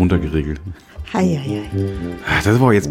[0.00, 0.60] runtergeregelt.
[1.12, 1.88] Hei, hei, hei.
[2.26, 2.90] Ah, Das war jetzt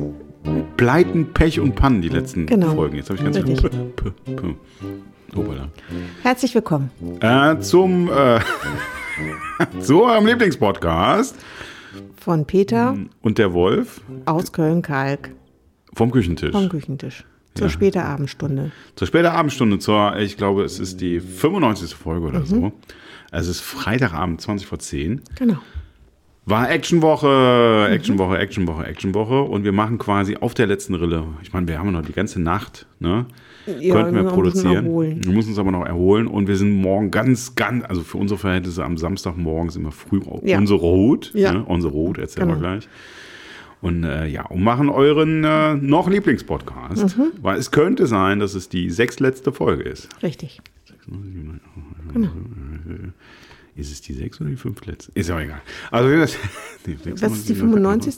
[0.78, 2.74] Pleiten, Pech und Pannen, die letzten Genau.
[2.76, 2.96] Folgen.
[2.98, 3.46] Jetzt habe ich ganz viel.
[3.46, 3.72] Richtig.
[3.96, 4.56] P, P, P.
[6.24, 6.92] Herzlich willkommen.
[7.20, 8.40] Äh, zum äh,
[9.82, 11.36] zu eurem Lieblingspodcast
[12.20, 15.32] Von Peter und der Wolf aus Köln-Kalk
[15.94, 16.52] vom Küchentisch.
[16.52, 17.26] vom Küchentisch.
[17.56, 17.72] Zur Ja.
[17.72, 18.72] später Abendstunde.
[18.96, 21.96] Zur späten Abendstunde, zur, ich glaube, es ist die 95.
[21.96, 22.36] Folge Mhm.
[22.36, 22.72] oder so.
[23.32, 25.22] Es ist Freitagabend, 20 vor 10.
[25.38, 25.58] Genau.
[26.46, 27.94] War Actionwoche, Mhm.
[27.94, 29.42] Actionwoche, Actionwoche, Actionwoche.
[29.42, 31.26] Und wir machen quasi auf der letzten Rille.
[31.44, 33.26] Ich meine, wir haben noch die ganze Nacht, ne?
[33.80, 34.86] Ja, Könnten wir wir produzieren.
[34.86, 36.28] Wir müssen uns aber noch erholen.
[36.28, 40.22] Und wir sind morgen ganz, ganz, also für unsere Verhältnisse am Samstagmorgen sind wir früh
[40.44, 40.58] Ja.
[40.58, 41.32] on the road.
[41.34, 41.52] Ja.
[41.54, 41.66] Ne?
[41.82, 42.68] The road, erzählen wir Genau.
[42.68, 42.88] gleich.
[43.82, 47.18] Und äh, ja, und machen euren äh, noch Lieblingspodcast.
[47.18, 47.32] Mhm.
[47.42, 50.10] Weil es könnte sein, dass es die sechsletzte Folge ist.
[50.24, 50.60] Richtig.
[53.76, 55.12] Ist es die sechs oder die fünftletzte?
[55.16, 55.62] Ist aber egal.
[55.92, 56.36] Also, das,
[56.86, 58.18] nee, haben ist die wir- 95.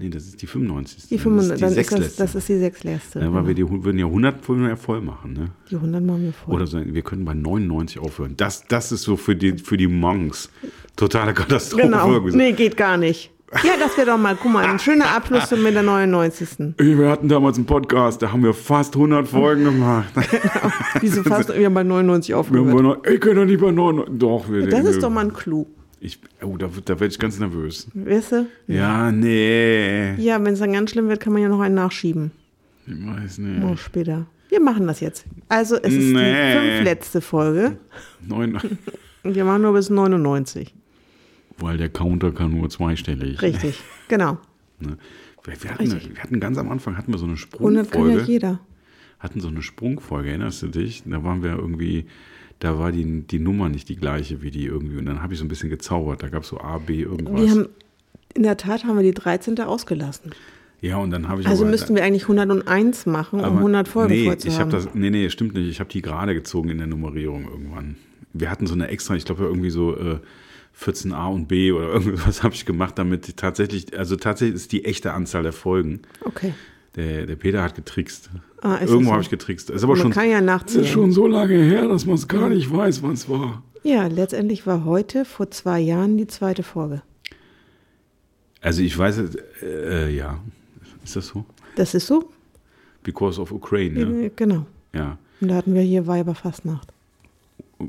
[0.00, 1.08] Nee, das ist die 95.
[1.08, 1.52] Die Das 95.
[1.54, 3.18] ist Dann die ist das, das ist die sechsletzte.
[3.20, 5.50] ja, weil wir die hu- würden ja 100 würden wir ja voll machen, ne?
[5.70, 6.54] die 100 machen wir vor.
[6.54, 8.34] Oder so, wir können bei 99 aufhören.
[8.38, 10.48] Das, das ist so für die, für die Monks.
[10.96, 11.82] Totale Katastrophe.
[11.84, 12.18] genau.
[12.28, 13.30] Nee, geht gar nicht.
[13.64, 16.74] Ja, das wäre doch mal, guck mal, ein schöner Abschluss mit der 99.
[16.78, 20.06] Wir hatten damals einen Podcast, da haben wir fast 100 Folgen gemacht.
[21.00, 23.02] Wieso fast wir haben bei 99 Wir haben aufgehört?
[23.02, 24.18] bei ich kann doch nicht bei 99.
[24.18, 25.66] Doch, wir Das ist doch mal ein Clou.
[26.02, 27.88] Ich, oh, da, da werde ich ganz nervös.
[27.92, 28.46] Weißt du?
[28.66, 30.14] Ja, nee.
[30.14, 32.30] Ja, wenn es dann ganz schlimm wird, kann man ja noch einen nachschieben.
[32.86, 33.62] Ich weiß nicht.
[33.62, 34.26] Oh, später.
[34.48, 35.26] Wir machen das jetzt.
[35.48, 36.32] Also, es ist Nee.
[36.52, 37.76] die fünfletzte Folge.
[38.26, 38.56] Neun,
[39.22, 40.74] Und wir machen nur bis 99.
[41.58, 43.42] weil der Counter kann nur zweistellig.
[43.42, 43.80] Richtig.
[44.08, 44.38] Genau.
[44.82, 44.96] Ne?
[45.44, 48.06] Wir, wir, hatten, wir hatten ganz am Anfang hatten wir so eine 100 kann ja
[48.12, 48.32] Sprungfolge.
[48.32, 48.60] jeder.
[49.18, 51.02] hatten so eine Sprungfolge, erinnerst du dich?
[51.04, 52.06] Da waren wir irgendwie,
[52.60, 54.98] da war die, die Nummer nicht die gleiche wie die irgendwie.
[54.98, 56.22] Und dann habe ich so ein bisschen gezaubert.
[56.22, 57.42] Da gab es so A, B, irgendwas.
[57.42, 57.68] Wir haben,
[58.34, 59.58] in der Tat haben wir die 13.
[59.60, 60.32] ausgelassen.
[60.82, 64.12] ja, und dann habe ich Also aber, müssten wir eigentlich 101 machen, um 100 Folgen
[64.12, 65.68] nee, zu ich habe das, nee, nee, stimmt nicht.
[65.68, 67.96] Ich habe die gerade gezogen in der Nummerierung irgendwann.
[68.34, 70.18] Wir hatten so eine extra, ich glaube irgendwie so äh,
[70.78, 75.12] 14a und b oder irgendwas habe ich gemacht, damit tatsächlich, also tatsächlich ist die echte
[75.12, 76.00] Anzahl der Folgen.
[76.24, 76.52] okay.
[76.96, 78.30] Der, der Peter hat getrickst.
[78.62, 79.12] Ah, Irgendwo so?
[79.12, 79.70] habe ich getrickst.
[79.70, 80.84] Ist aber Man schon, kann ja das nachzählen.
[80.84, 83.62] ist schon so lange her, dass man es gar nicht weiß, wann es war.
[83.82, 87.00] Ja, letztendlich war heute vor zwei Jahren die zweite Folge.
[88.60, 90.38] Also ich weiß, es, äh, ja,
[91.02, 91.46] ist das so?
[91.76, 92.30] Das ist so?
[93.02, 94.08] Because of Ukraine, ja.
[94.26, 94.66] Äh, Genau.
[94.92, 95.16] ja.
[95.40, 96.92] Und da hatten wir hier Weiberfastnacht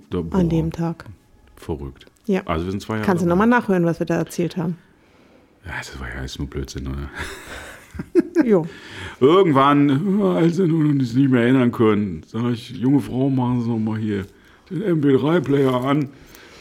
[0.09, 1.03] Da, boah, an dem Tag.
[1.57, 2.05] Verrückt.
[2.25, 2.43] Ja.
[2.45, 4.77] Also wir sind zwei Jahre Kannst du nochmal nachhören, was wir da erzählt haben?
[5.65, 7.09] Ja, das war ja alles nur Blödsinn, oder?
[8.45, 8.65] Jo.
[9.19, 13.77] Irgendwann, als sie sich nicht mehr erinnern können, sage ich, junge Frau, machen Sie noch
[13.77, 14.25] mal hier
[14.69, 16.09] den MP3-Player an.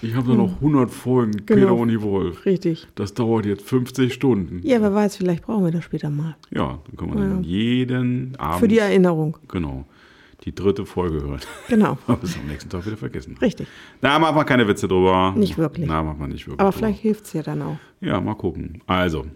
[0.02, 1.60] Ich habe da noch 100 Folgen, Peter Hm.
[1.68, 1.76] Genau.
[1.82, 2.44] und die Wolf.
[2.46, 2.86] Richtig.
[2.94, 4.60] Das dauert jetzt 50 Stunden.
[4.62, 6.36] Ja, wer weiß, vielleicht brauchen wir das später mal.
[6.50, 9.36] Ja, dann können wir dann jeden Abend, Für die Erinnerung.
[9.48, 9.84] genau,
[10.44, 11.40] die dritte Folge hören.
[11.68, 11.98] Genau.
[12.06, 13.36] Aber es am nächsten Tag wieder vergessen.
[13.42, 13.68] Richtig.
[14.00, 15.34] Da macht man keine Witze drüber.
[15.36, 15.86] Nicht wirklich.
[15.86, 16.60] Na, macht man nicht wirklich.
[16.60, 16.78] Aber drüber.
[16.86, 17.76] vielleicht hilft es ja dann auch.
[18.00, 18.80] Ja, mal gucken.
[18.86, 19.26] Also,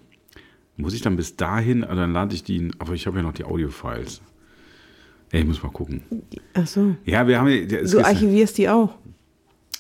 [0.77, 3.33] muss ich dann bis dahin, also dann lade ich die, aber ich habe ja noch
[3.33, 4.23] die Audio-Files.
[5.33, 6.03] Ja, ich muss mal gucken.
[6.55, 6.95] Ach so.
[7.05, 8.95] Ja, wir haben ja, Du archivierst die auch.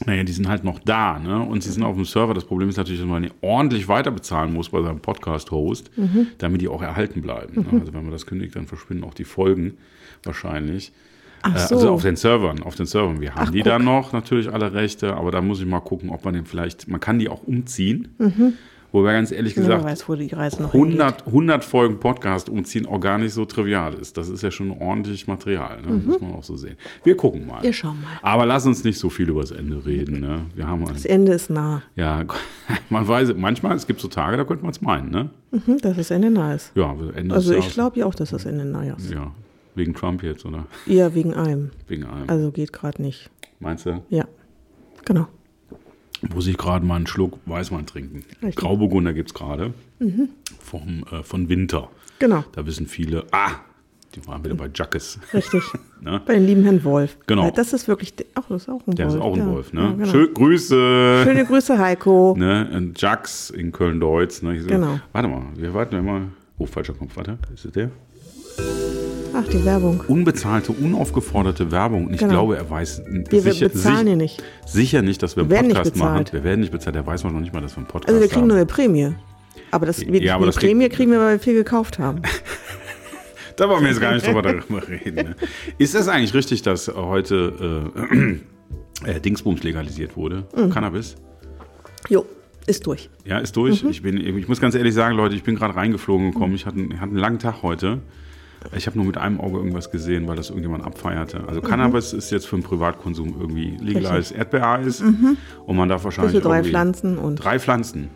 [0.07, 1.41] naja, die sind halt noch da, ne?
[1.41, 2.35] Und sie sind auf dem Server.
[2.35, 6.29] Das Problem ist natürlich, dass man die ordentlich weiter bezahlen muss bei seinem Podcast-Host, Mhm.
[6.39, 7.63] damit die auch erhalten bleiben.
[7.63, 7.81] Ne?
[7.81, 9.75] Also wenn man das kündigt, dann verschwinden auch die Folgen
[10.25, 10.93] wahrscheinlich.
[11.43, 11.75] Ach Äh, so.
[11.77, 13.21] Also auf den Servern, auf den Servern.
[13.21, 13.67] Wir haben Ach, die guck.
[13.67, 16.89] dann noch, natürlich alle Rechte, aber da muss ich mal gucken, ob man den vielleicht,
[16.89, 18.09] man kann die auch umziehen.
[18.95, 19.63] Wobei ganz ehrlich Mhm.
[19.63, 23.45] Gesagt, weiß, wo die Reise noch 100, 100 Folgen Podcast umziehen auch gar nicht so
[23.45, 24.17] trivial ist.
[24.17, 25.95] Das ist ja schon ordentlich Material, ne?
[25.95, 26.77] muss man auch so sehen.
[27.03, 27.59] Wir gucken mal.
[27.59, 27.63] Mhm.
[27.65, 28.21] Wir schauen mal.
[28.23, 30.21] Aber lass uns nicht so viel über das Ende reden.
[30.21, 30.43] Ne?
[30.55, 31.83] Wir haben ein, Das Ende ist nah.
[31.97, 32.23] ja,
[32.89, 35.31] man weiß, manchmal, es gibt so Tage, da könnte man es meinen, ne?
[35.51, 36.71] Mhm, dass das Ende nah ist.
[36.77, 39.11] Ja, Ende Also ich glaube ja auch, dass das Ende nah ist.
[39.13, 39.33] Ja,
[39.75, 40.67] wegen Trump jetzt, oder?
[40.87, 41.73] Ja, wegen einem.
[41.89, 42.29] Wegen allem.
[42.31, 43.29] Also geht gerade nicht.
[43.59, 44.05] Meinst du?
[44.09, 44.25] Ja.
[45.05, 45.27] Genau.
[46.33, 48.25] Muss ich gerade mal einen Schluck Weißwein trinken.
[48.43, 48.57] Richtig.
[48.57, 49.75] Grauburgunder gibt es gerade.
[50.61, 51.89] Vom, äh, von Winter.
[52.19, 52.45] Genau.
[52.53, 53.51] Da wissen viele, ah,
[54.15, 55.19] die waren wieder bei Jackes.
[55.33, 55.63] Richtig.
[56.05, 56.21] Ne?
[56.27, 57.17] Bei dem lieben Herrn Wolf.
[57.27, 57.51] Genau.
[57.51, 58.13] Das ist wirklich.
[58.35, 59.15] Ach, das ist auch ein Der Wolf.
[59.17, 59.47] ist auch ein ja.
[59.47, 59.81] Wolf, ne?
[59.81, 60.07] Ja, genau.
[60.11, 61.23] Schön, Grüße.
[61.25, 62.35] Schöne Grüße, Heiko.
[62.39, 62.93] Ne?
[62.95, 64.43] Jax in Köln-Deutz.
[64.43, 64.61] Ne?
[64.61, 65.01] So, Genau.
[65.13, 66.29] Warte mal, wir warten immer.
[66.59, 67.39] Oh, falscher Kopf, warte.
[67.55, 67.91] Ist es der?
[69.37, 70.03] Ach, die Werbung.
[70.07, 72.07] Unbezahlte, unaufgeforderte Werbung.
[72.07, 72.33] Und ich Genau.
[72.33, 74.43] glaube, er weiß Wir sicher, bezahlen sich- nicht.
[74.67, 76.25] sicher nicht, dass wir einen Wir Podcast machen.
[76.31, 76.95] Wir werden nicht bezahlt.
[76.95, 78.49] Der weiß noch nicht mal, dass wir einen Podcast Also wir kriegen haben.
[78.49, 79.13] nur eine Prämie.
[79.73, 82.23] Aber das, wir, Ja, aber die das Prämie kriegen wir, weil wir viel gekauft haben.
[83.57, 85.15] Da wollen wir jetzt gar nicht drüber darüber reden.
[85.15, 85.37] Ne?
[85.79, 87.93] Ist das eigentlich richtig, dass heute
[89.05, 90.43] äh, äh, Dingsbums legalisiert wurde?
[90.57, 90.71] Mhm.
[90.71, 91.15] Cannabis?
[92.09, 92.27] Jo,
[92.67, 93.11] ist durch.
[93.25, 93.85] Ja, ist durch.
[93.85, 93.91] Mhm.
[93.91, 96.57] Ich, bin, ich muss ganz ehrlich sagen, Leute, ich bin gerade reingeflogen gekommen.
[96.57, 98.01] Ich hatte, hatte einen langen Tag heute.
[98.77, 101.41] Ich habe nur mit einem Auge irgendwas gesehen, weil das irgendjemand abfeierte.
[101.41, 101.49] Mhm.
[101.49, 105.01] Also Cannabis ist jetzt für den Privatkonsum irgendwie legal als Erdbeereis.
[105.01, 108.09] Und man darf wahrscheinlich drei Pflanzen und Drei Pflanzen.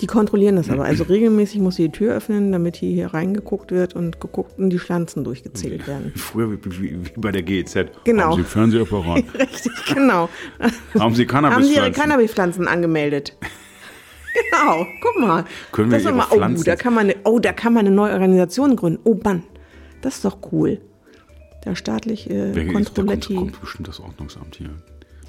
[0.00, 0.84] die kontrollieren das aber.
[0.84, 4.70] Also regelmäßig muss sie die Tür öffnen, damit hier, hier reingeguckt wird und geguckt und
[4.70, 6.12] die Pflanzen durchgezählt werden.
[6.16, 7.76] Früher wie, wie, wie bei der GEZ.
[8.04, 8.30] Genau.
[8.30, 9.24] Haben Sie Fernsehapparat?
[9.38, 10.28] Richtig, genau.
[10.98, 11.56] Haben Sie Cannabis?
[11.56, 13.36] Haben sie ihre Cannabispflanzen angemeldet?
[14.50, 15.44] Genau, guck mal.
[15.72, 17.94] Können wir das ihre mal, oh, da kann man eine, oh, da kann man eine
[17.94, 19.00] neue Organisation gründen.
[19.04, 19.42] Oh Mann,
[20.02, 20.80] das ist doch cool.
[21.64, 24.70] Der staatlich äh, Wer ist, da kommt, kommt bestimmt das Ordnungsamt hier.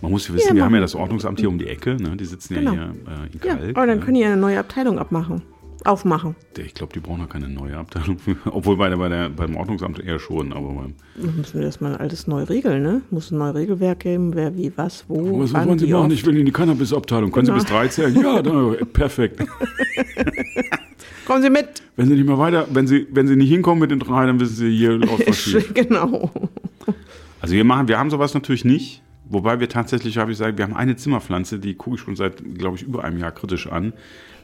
[0.02, 1.96] Man muss ja wissen, Ja, wir haben ja das Ordnungsamt hier um die Ecke.
[1.96, 2.16] Ne?
[2.16, 2.74] Die sitzen Genau.
[2.74, 3.78] ja hier äh, in Ja, Kalk.
[3.78, 4.06] aber dann ne?
[4.06, 5.42] können die eine neue Abteilung abmachen.
[5.86, 6.36] Aufmachen.
[6.58, 8.18] Ich glaube, die brauchen noch keine neue Abteilung.
[8.52, 10.52] Obwohl bei der, bei der, beim Ordnungsamt eher schon.
[10.52, 13.02] Aber beim, Dann müssen wir das mal alles neu regeln, ne?
[13.12, 15.40] Muss ein neues Regelwerk geben, wer wie was, wo.
[15.40, 16.06] was wann, wollen Sie machen?
[16.08, 16.14] oft.
[16.14, 17.32] Ich will in die Cannabis-Abteilung.
[17.32, 17.60] Können Genau.
[17.60, 18.14] Sie bis drei zählen?
[18.22, 19.40] Ja, da, perfekt.
[21.30, 21.84] Kommen Sie mit.
[21.96, 24.40] Wenn Sie nicht mehr weiter, wenn Sie, wenn Sie nicht hinkommen mit den drei, dann
[24.40, 25.00] wissen Sie, hier
[25.34, 25.76] schief.
[25.76, 26.32] genau.
[27.40, 29.04] Also wir machen, wir haben sowas natürlich nicht.
[29.26, 32.42] Wobei wir tatsächlich, habe ich gesagt, wir haben eine Zimmerpflanze, die gucke ich schon seit,
[32.58, 33.94] glaube ich, über einem Jahr kritisch an,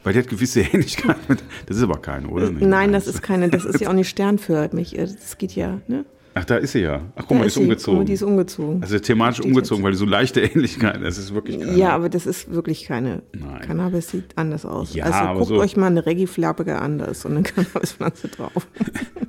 [0.04, 1.42] weil die hat gewisse Ähnlichkeit mit.
[1.66, 2.52] Das ist aber keine, oder?
[2.52, 4.94] Nee, Nein, das ist keine, das ist ja auch nicht sternförmig.
[4.96, 6.04] Das geht ja, ne?
[6.38, 7.00] Ach, da ist sie ja.
[7.16, 8.04] Ach, guck Da mal, die ist umgezogen.
[8.06, 8.82] Die ist umgezogen.
[8.82, 11.76] also thematisch Steht umgezogen, weil die so leichte Ähnlichkeit, das ist wirklich keine.
[11.78, 13.22] Ja, aber das ist wirklich keine.
[13.32, 13.60] Nein.
[13.62, 14.94] Cannabis sieht anders aus.
[14.94, 18.28] Ja, also aber guckt so- euch mal eine Reggae-Flappige an, da ist so eine Cannabispflanze
[18.28, 18.66] drauf.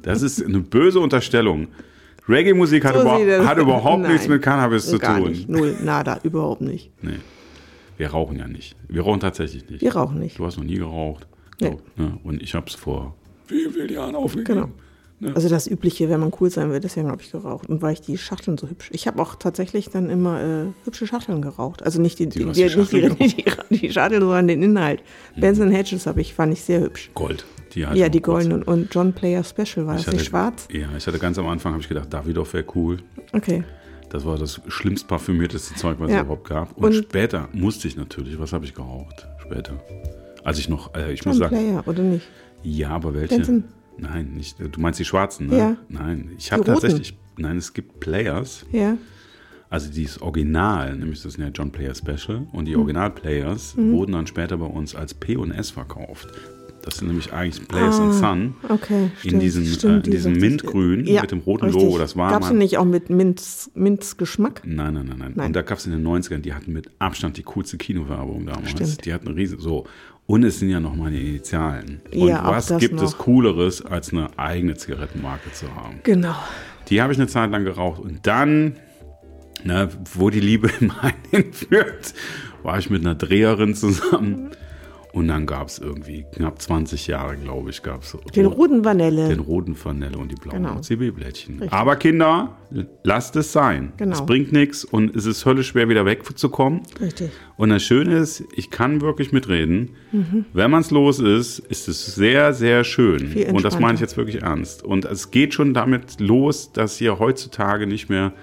[0.02, 1.70] Das ist eine böse Unterstellung.
[2.28, 4.12] Reggae-Musik hat, So über, hat überhaupt Nein.
[4.12, 5.30] nichts mit Cannabis zu Gar tun.
[5.30, 5.48] nicht.
[5.48, 6.92] Null, nada, überhaupt nicht.
[7.02, 7.20] Nee.
[7.98, 8.76] Wir rauchen ja nicht.
[8.90, 9.82] Wir rauchen tatsächlich nicht.
[9.82, 10.38] Wir rauchen nicht.
[10.38, 11.26] Du hast noch nie geraucht.
[11.62, 11.70] Nee.
[11.70, 12.18] glaub, ne?
[12.24, 13.16] Und ich habe es vor
[13.46, 14.54] vielen, vielen Jahren aufgegeben.
[14.56, 14.70] Genau.
[15.34, 17.68] Also das Übliche, wenn man cool sein will, deswegen habe ich geraucht.
[17.70, 18.90] Und weil ich die Schachteln so hübsch.
[18.94, 21.82] Ich habe auch tatsächlich dann immer äh, hübsche Schachteln geraucht.
[21.82, 23.10] Also nicht die, die, die, die nicht die,
[23.72, 25.02] die, die, Schachtel, sondern den Inhalt.
[25.36, 27.10] Benson Hedges habe ich, fand ich sehr hübsch.
[27.16, 27.46] Gold.
[27.74, 30.68] Die hatte Ja, die goldenen und John Player Special war Ich das nicht hatte- schwarz?
[30.72, 32.98] Ja, ich hatte ganz am Anfang, habe ich gedacht, Davidoff wäre cool.
[33.34, 33.64] Okay.
[34.10, 36.18] Das war das schlimmst parfümierteste Zeug, was Ja.
[36.18, 36.78] es überhaupt gab.
[36.78, 39.28] Und, Und- später musste ich natürlich, was habe ich geraucht?
[39.42, 39.74] Später.
[40.44, 42.26] Als ich noch, äh, ich muss John sagen, Player, oder nicht?
[42.64, 43.36] ja, aber welche?
[43.36, 43.64] Benson.
[43.98, 44.58] Nein, nicht.
[44.60, 45.58] Du meinst die schwarzen, ne?
[45.58, 45.78] Ja.
[45.90, 48.98] Nein, ich habe tatsächlich, nein, es gibt Players, Ja.
[49.70, 52.82] also dieses Original, nämlich das sind ja John Player Special und die Mhm.
[52.82, 56.28] Original-Players wurden dann später bei uns als P und S verkauft.
[56.88, 58.56] Das sind nämlich eigentlich Players Ah, and Sun.
[58.70, 59.04] Okay.
[59.04, 61.84] In stimmt, diesem, stimmt, äh, in diesem diese- Mintgrün mit dem roten richtig.
[61.84, 64.62] Logo, das war Gab's mal- nicht auch mit Minz, Minzgeschmack?
[64.66, 65.34] Nein, nein, nein, nein.
[65.36, 65.48] Nein.
[65.48, 68.70] Und da gab es in den 90ern, die hatten mit Abstand die coolste Kinowerbung damals.
[68.72, 69.04] Stimmt.
[69.06, 69.86] Die hatten riesen, so.
[70.28, 72.00] Und es sind ja noch meine Initialen.
[72.14, 73.18] Und Ja, was gibt es noch.
[73.18, 76.00] Cooleres, als eine eigene Zigarettenmarke zu haben?
[76.04, 76.36] Genau.
[76.90, 78.00] Die habe ich eine Zeit lang geraucht.
[78.00, 78.78] Und dann,
[79.66, 82.14] ne, wo die Liebe im einen hinführt,
[82.64, 84.52] war ich mit einer Dreherin zusammen.
[85.18, 89.30] Und dann gab es irgendwie knapp 20 Jahre, glaube ich, gab es Den roten Vanille.
[89.30, 90.80] den roten Vanille und die blauen Genau.
[90.80, 91.72] CB-Blättchen.
[91.72, 92.56] Aber Kinder,
[93.04, 93.94] lasst es sein.
[93.98, 94.14] Genau.
[94.14, 96.82] Es bringt nichts und es ist höllisch schwer, wieder wegzukommen.
[97.02, 97.32] Richtig.
[97.56, 99.96] Und das Schöne ist, ich kann wirklich mitreden.
[100.54, 103.34] Wenn man es los ist, ist es sehr, sehr schön.
[103.52, 104.84] Und das meine ich jetzt wirklich ernst.
[104.84, 108.34] Und es geht schon damit los, dass ihr heutzutage nicht mehr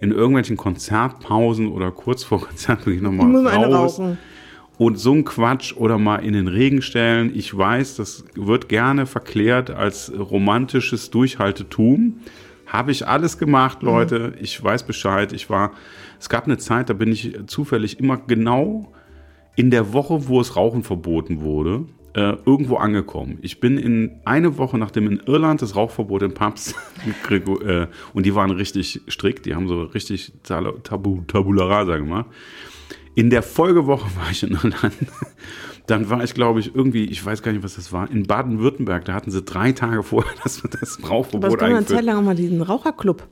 [0.00, 4.18] in irgendwelchen Konzertpausen oder kurz vor Konzertbeginn nochmal raus rauchen.
[4.78, 7.32] Und so ein Quatsch oder mal in den Regen stellen.
[7.34, 12.20] Ich weiß, das wird gerne verklärt als romantisches Durchhaltetum.
[12.66, 14.34] Habe ich alles gemacht, Leute.
[14.40, 15.32] Ich weiß Bescheid.
[15.32, 15.72] Ich war,
[16.18, 18.92] es gab eine Zeit, da bin ich zufällig immer genau
[19.56, 23.38] in der Woche, wo es Rauchen verboten wurde, äh, irgendwo angekommen.
[23.42, 26.74] Ich bin in eine Woche, nachdem in Irland das Rauchverbot in Pubs
[27.30, 32.26] äh, und die waren richtig strikt, die haben so richtig Tabu, Tabu, Tabula Rasa gemacht.
[33.14, 34.94] In der Folgewoche war ich in Irland.
[35.86, 39.04] Dann war ich, glaube ich, irgendwie, ich weiß gar nicht, was das war, in Baden-Württemberg.
[39.04, 42.04] Da hatten sie drei Tage vorher das, das Aber es Rauchverbot gab eine Zeit eingeführt.
[42.04, 43.26] lang auch mal diesen Raucherclub.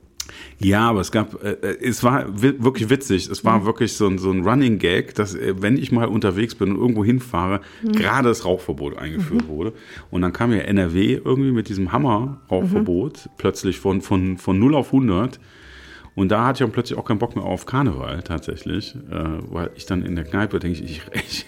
[0.59, 3.27] Ja, aber es gab, äh, äh, es war wi- wirklich witzig.
[3.29, 3.47] Es Mhm.
[3.47, 6.71] war wirklich so ein, so ein Running Gag, dass, äh, wenn ich mal unterwegs bin
[6.71, 7.93] und irgendwo hinfahre, Mhm.
[7.93, 9.73] gerade das Rauchverbot eingeführt wurde.
[10.11, 13.31] Und dann kam ja NRW irgendwie mit diesem Hammer-Rauchverbot Mhm.
[13.37, 15.39] plötzlich von, von, von 0 auf 100.
[16.13, 19.71] Und da hatte ich dann plötzlich auch keinen Bock mehr auf Karneval tatsächlich, äh, weil
[19.75, 21.45] ich dann in der Kneipe denke, ich, ich,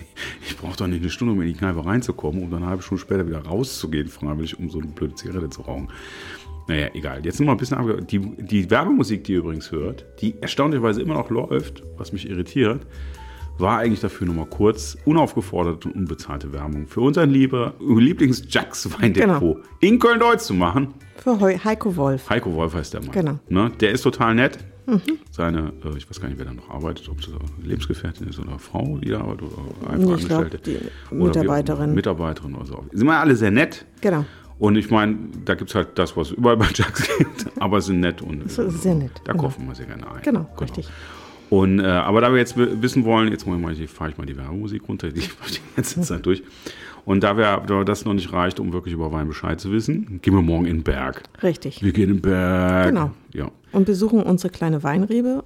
[0.47, 2.83] ich brauche doch nicht eine Stunde, um in die Kneipe reinzukommen, um dann eine halbe
[2.83, 5.89] Stunde später wieder rauszugehen, freiwillig, um so eine blöde Zigarette zu rauchen.
[6.67, 7.25] Naja, egal.
[7.25, 11.01] Jetzt sind wir ein bisschen abge die, die Werbemusik, die ihr übrigens hört, die erstaunlicherweise
[11.01, 12.87] immer noch läuft, was mich irritiert,
[13.59, 19.57] war eigentlich dafür nochmal kurz unaufgeforderte und unbezahlte Werbung für unseren lieber Lieblings-Jacks Weindepot Genau.
[19.79, 20.93] in Köln-Deutz zu machen.
[21.17, 22.29] Für Heiko Wolf.
[22.29, 23.11] Heiko Wolf heißt der Mann.
[23.11, 23.39] Genau.
[23.49, 23.71] Ne?
[23.79, 24.57] Der ist total nett.
[25.31, 28.37] Seine, äh, ich weiß gar nicht, wer da noch arbeitet, ob es eine Lebensgefährtin ist
[28.37, 30.57] oder Frau, die da arbeitet oder einfach Nee, glaub, Angestellte.
[30.57, 31.83] die Oder Mitarbeiterin.
[31.85, 31.93] immer.
[31.93, 32.83] Mitarbeiterin oder so.
[32.91, 33.85] Sind wir alle sehr nett.
[34.01, 34.25] Genau.
[34.59, 38.01] Und ich meine, da gibt es halt das, was überall bei Jacks gibt, aber sind
[38.01, 39.43] nett und Das ist sehr nett, da genau.
[39.45, 40.21] kaufen wir sehr gerne ein.
[40.21, 40.89] Genau, richtig.
[41.53, 45.09] Und, äh, aber da wir jetzt wissen wollen, jetzt fahre ich mal die Werbemusik runter,
[45.09, 45.19] die
[45.51, 46.41] die ganze Zeit durch.
[47.05, 50.19] Und da, wir, da das noch nicht reicht, um wirklich über Wein Bescheid zu wissen,
[50.23, 51.21] gehen wir morgen in den Berg.
[51.43, 51.83] Richtig.
[51.83, 52.87] Wir gehen in den Berg.
[52.87, 53.11] Genau.
[53.33, 53.51] Ja.
[53.71, 55.43] Und besuchen unsere kleine Weinrebe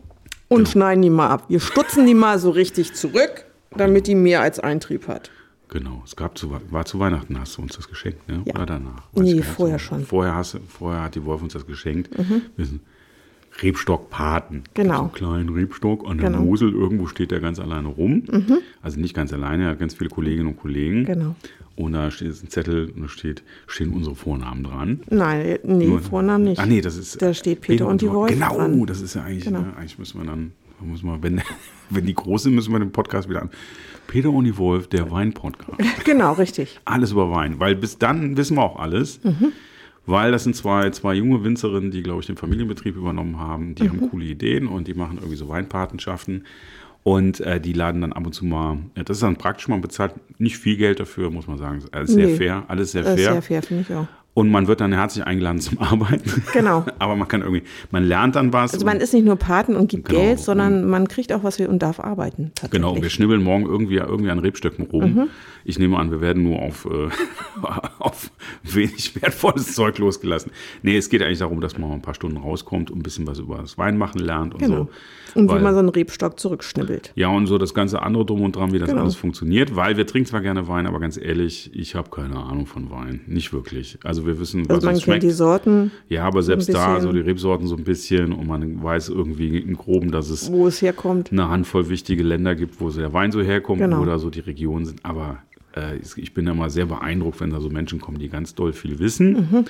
[0.48, 1.44] und schneiden die mal ab.
[1.50, 3.44] Wir stutzen die mal so richtig zurück,
[3.76, 5.30] damit die mehr als Eintrieb hat.
[5.68, 8.44] Genau, es gab zu, war zu Weihnachten, hast du uns das geschenkt, ne?
[8.46, 8.56] Ja.
[8.56, 9.04] Oder danach?
[9.14, 10.00] Nee, gar nicht vorher schon.
[10.00, 10.06] Mhm.
[10.06, 12.10] Vorher, hast, vorher hat die Wolf uns das geschenkt.
[12.56, 12.80] Wir sind
[13.62, 14.64] Rebstockpaten.
[14.74, 14.94] Genau.
[14.96, 16.42] So einen kleinen Rebstock an der Genau.
[16.42, 16.48] Mhm.
[16.48, 16.74] Mosel.
[16.74, 18.24] Irgendwo steht der ganz alleine rum.
[18.82, 21.06] Also nicht ganz alleine, er hat ganz viele Kolleginnen und Kollegen.
[21.06, 21.36] Genau.
[21.76, 25.02] Und da steht ein Zettel und da steht, stehen unsere Vornamen dran.
[25.10, 26.60] Nein, nee, Nur- Vornamen nicht.
[26.60, 27.22] Ah, nee, das ist.
[27.22, 28.86] Da steht Peter und die Wolf Genau, dran.
[28.88, 29.46] das ist ja eigentlich.
[29.46, 29.62] Genau.
[29.62, 31.40] Ne, eigentlich müssen wir dann, da muss man, wenn,
[31.92, 33.52] wenn die groß sind, müssen wir den Podcast wieder an.
[34.08, 35.78] Peter und die Wolf, der Wein-Podcast.
[36.06, 36.80] Genau, richtig.
[36.86, 37.60] Alles über Wein.
[37.60, 39.24] Weil bis dann wissen wir auch alles.
[39.24, 39.52] Mhm.
[40.08, 43.76] Weil das sind zwei, zwei junge Winzerinnen, die, glaube ich, den Familienbetrieb übernommen haben.
[43.76, 43.90] Die Mhm.
[43.90, 46.46] haben coole Ideen und die machen irgendwie so Weinpatenschaften.
[47.04, 50.14] Und äh, die laden dann ab und zu mal, das ist dann praktisch, man bezahlt
[50.40, 51.82] nicht viel Geld dafür, muss man sagen.
[51.92, 52.36] Alles sehr Nee.
[52.36, 53.18] fair, alles sehr fair.
[53.18, 54.08] sehr fair, finde ich auch.
[54.38, 56.44] Und man wird dann herzlich eingeladen zum Arbeiten.
[56.54, 56.86] Genau.
[57.00, 58.72] Aber man kann irgendwie, man lernt dann was.
[58.72, 60.22] Also man ist nicht nur Paten und gibt Genau.
[60.22, 62.52] Geld, sondern man kriegt auch was und darf arbeiten.
[62.70, 63.14] Genau, wir tatsächlich.
[63.14, 65.14] schnibbeln morgen irgendwie, irgendwie an Rebstöcken rum.
[65.16, 65.28] Mhm.
[65.66, 67.10] Ich nehme an, wir werden nur auf, äh,
[68.00, 68.30] auf
[68.64, 70.52] wenig wertvolles Zeug losgelassen.
[70.84, 73.26] Nee, es geht eigentlich darum, dass man mal ein paar Stunden rauskommt und ein bisschen
[73.26, 74.76] was über das Weinmachen lernt und Genau.
[74.76, 74.90] so.
[75.40, 77.12] Und Weil- wie man so einen Rebstock zurückschnibbelt.
[77.16, 79.02] ja, und so das ganze andere Drum und Dran, wie das Genau.
[79.02, 82.68] alles funktioniert, weil wir trinken zwar gerne Wein, aber ganz ehrlich, ich habe keine Ahnung
[82.68, 83.22] von Wein.
[83.26, 83.98] Nicht wirklich.
[84.04, 85.24] Also wir wissen, was Also man uns kennt schmeckt.
[85.24, 89.10] die Sorten, ja, aber selbst da, so die Rebsorten so ein bisschen und man weiß
[89.10, 91.32] irgendwie im Groben, dass es wo es herkommt.
[91.32, 94.02] eine Handvoll wichtige Länder gibt, wo der Wein so herkommt Genau.
[94.02, 95.00] oder so die Regionen sind.
[95.04, 95.40] Aber
[95.76, 99.00] äh, ich bin immer sehr beeindruckt, wenn da so Menschen kommen, die ganz doll viel
[99.00, 99.34] wissen.
[99.52, 99.66] Mhm.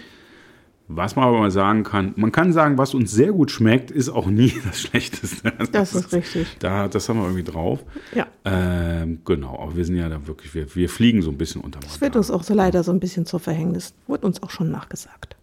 [0.90, 4.08] Was man aber mal sagen kann, man kann sagen, was uns sehr gut schmeckt, ist
[4.10, 5.52] auch nie das Schlechteste.
[5.72, 6.48] Das ist richtig.
[6.60, 7.84] Da, das haben wir irgendwie drauf.
[8.16, 8.26] Ja.
[8.46, 11.80] Ähm, genau, aber wir sind ja da wirklich, wir, wir fliegen so ein bisschen unter
[11.82, 13.94] Das wird uns auch so leider so ein bisschen zur Verhängnis.
[14.08, 15.36] Wurde uns auch schon nachgesagt.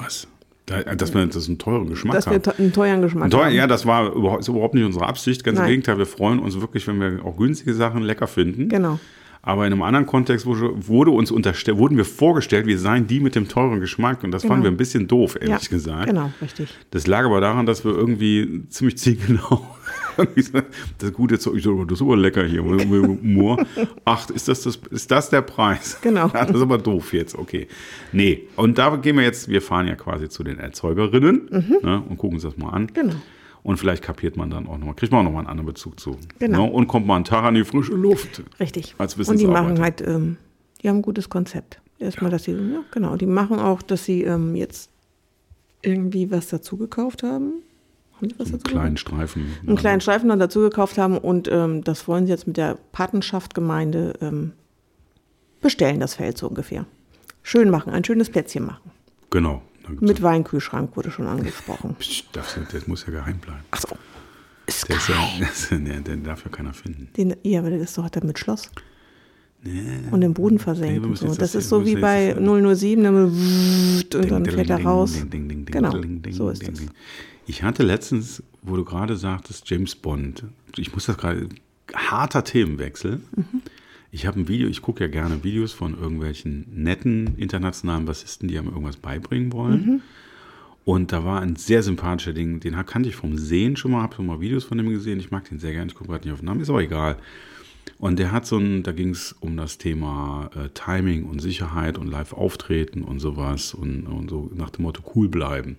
[0.00, 0.26] Was?
[0.66, 2.42] Da, dass wir das einen teuren Geschmack Dass wir haben.
[2.42, 3.54] te- einen teuren Geschmack Teuer, haben.
[3.54, 5.42] ja, das war überhaupt, ist überhaupt nicht unsere Absicht.
[5.44, 5.70] Ganz im Nein.
[5.70, 8.68] Gegenteil, wir freuen uns wirklich, wenn wir auch günstige Sachen lecker finden.
[8.68, 8.98] Genau.
[9.48, 13.34] Aber in einem anderen Kontext wurde, uns unterstellt, wurden wir vorgestellt, wir seien die mit
[13.34, 14.22] dem teuren Geschmack.
[14.22, 14.52] Und das Genau.
[14.52, 16.06] fanden wir ein bisschen doof, Ja, ehrlich gesagt.
[16.06, 16.68] Genau, richtig.
[16.90, 19.66] Das lag aber daran, dass wir irgendwie ziemlich zielgenau
[20.98, 22.62] das gute Zeug, das ist aber lecker hier.
[22.62, 23.64] Moor.
[24.04, 25.98] Ach, ist das, das, ist das der Preis?
[26.02, 26.28] Genau.
[26.34, 27.68] Ja, das ist aber doof jetzt, okay.
[28.12, 32.18] Nee, und da gehen wir jetzt, wir fahren ja quasi zu den Erzeugerinnen ne, und
[32.18, 32.82] gucken uns das mal an.
[32.82, 32.92] Mhm.
[32.92, 33.14] Genau.
[33.62, 36.16] Und vielleicht kapiert man dann auch nochmal, kriegt man auch nochmal einen anderen Bezug zu.
[36.38, 36.66] Genau.
[36.66, 38.42] Ne, und kommt mal einen Tag an die frische Luft.
[38.60, 38.94] Richtig.
[38.98, 40.36] Als und die machen halt, ähm,
[40.82, 41.80] die haben ein gutes Konzept.
[41.98, 44.90] Erstmal, dass sie, ja, genau, die machen auch, dass sie ähm, jetzt
[45.82, 47.62] irgendwie was dazu gekauft haben.
[48.16, 49.14] Haben sie was Einen dazu kleinen gekauft?
[49.14, 49.46] Streifen.
[49.66, 52.78] Einen kleinen Streifen dann dazu gekauft haben und ähm, das wollen sie jetzt mit der
[52.92, 54.52] Patenschaftgemeinde ähm,
[55.60, 56.86] bestellen, das Feld so ungefähr.
[57.42, 58.90] Schön machen, ein schönes Plätzchen machen.
[59.30, 59.62] Genau.
[60.00, 61.94] Mit Weinkühlschrank wurde schon angesprochen.
[61.98, 63.64] Psst, das, das muss ja geheim bleiben.
[63.70, 63.96] Ach so.
[64.66, 64.96] Ist Der,
[65.40, 67.08] das, ist ja- nee, den darf ja keiner finden.
[67.16, 68.70] Den, ja, aber das ist doch dann mit Schloss.
[70.10, 71.26] und den Boden versenkt Nee, so.
[71.26, 74.86] Das das- ist so wie bei jetzt- 007, dann und dann Ding, fährt er ding,
[74.86, 75.12] raus.
[75.14, 75.90] ding, ding, Genau,
[76.30, 76.90] so ist ding.
[77.46, 80.44] Ich hatte letztens, wo du gerade sagtest, James Bond,
[80.76, 81.48] ich muss das gerade,
[81.94, 83.20] harter Themenwechsel.
[83.34, 83.62] Mhm.
[84.10, 88.58] Ich habe ein Video, ich gucke ja gerne Videos von irgendwelchen netten internationalen Bassisten, die
[88.58, 89.86] einem irgendwas beibringen wollen.
[89.86, 90.00] Mhm.
[90.84, 94.14] Und da war ein sehr sympathischer Ding, den kannte ich vom Sehen schon mal, habe
[94.14, 95.20] schon mal Videos von dem gesehen.
[95.20, 97.18] Ich mag den sehr gerne, ich gucke gerade nicht auf den Namen, ist aber egal.
[97.98, 101.98] Und der hat so ein, da ging es um das Thema äh, Timing und Sicherheit
[101.98, 105.78] und Live-Auftreten und sowas und, und so nach dem Motto cool bleiben.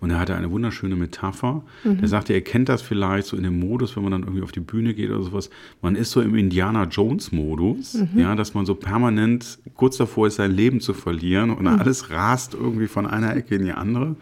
[0.00, 1.62] Und er hatte eine wunderschöne Metapher.
[2.00, 4.52] Der sagte, ihr kennt das vielleicht so in dem Modus, wenn man dann irgendwie auf
[4.52, 5.50] die Bühne geht oder sowas.
[5.80, 10.52] Man ist so im Indiana Jones-Modus, ja, dass man so permanent kurz davor ist, sein
[10.52, 14.16] Leben zu verlieren und alles rast irgendwie von einer Ecke in die andere.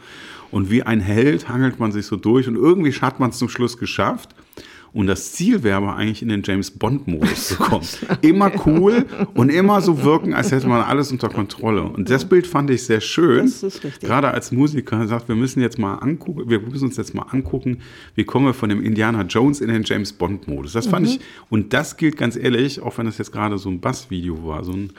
[0.51, 3.49] Und wie ein Held hangelt man sich so durch und irgendwie hat man es zum
[3.49, 4.35] Schluss geschafft.
[4.93, 7.87] Und das Ziel wäre aber eigentlich in den James Bond-Modus zu kommen.
[8.23, 11.83] Immer cool und immer so wirken, als hätte man alles unter Kontrolle.
[11.83, 13.47] Und das Bild fand ich sehr schön.
[13.47, 14.09] Das ist richtig.
[14.09, 17.79] Gerade als Musiker sagt, wir müssen jetzt mal angucken, wir müssen uns jetzt mal angucken,
[18.17, 20.73] wie kommen wir von dem Indiana Jones in den James Bond-Modus.
[20.73, 23.81] Das fand ich, und das gilt ganz ehrlich, auch wenn das jetzt gerade so ein
[23.81, 24.93] Bass-Video war, so ein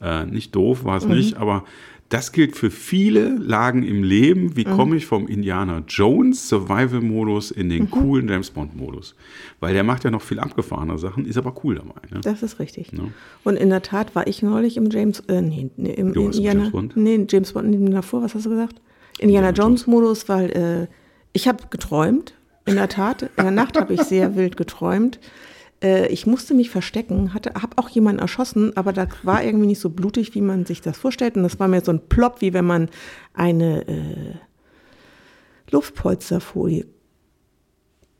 [0.00, 1.64] äh, nicht doof war es nicht, aber
[2.10, 4.56] das gilt für viele Lagen im Leben.
[4.56, 9.14] Wie komme ich vom Indiana Jones Survival-Modus in den coolen James Bond-Modus?
[9.60, 12.00] Weil der macht ja noch viel abgefahrenere Sachen, ist aber cool dabei.
[12.10, 12.20] Ne?
[12.22, 12.90] Das ist richtig.
[12.92, 13.04] Ja.
[13.44, 16.60] Und in der Tat war ich neulich im James, äh, nee, nee im Du Indiana,
[16.60, 16.96] James Bond?
[16.96, 18.80] nee, James Bond, davor, was hast du gesagt?
[19.20, 20.94] Indiana Jones Modus, weil äh,
[21.32, 22.34] ich habe geträumt,
[22.66, 25.20] in der Tat, in der Nacht habe ich sehr wild geträumt.
[25.82, 29.80] Äh, ich musste mich verstecken, hatte, habe auch jemanden erschossen, aber das war irgendwie nicht
[29.80, 31.36] so blutig, wie man sich das vorstellt.
[31.36, 32.88] Und das war mir so ein Plop, wie wenn man
[33.34, 34.34] eine äh,
[35.70, 36.86] Luftpolsterfolie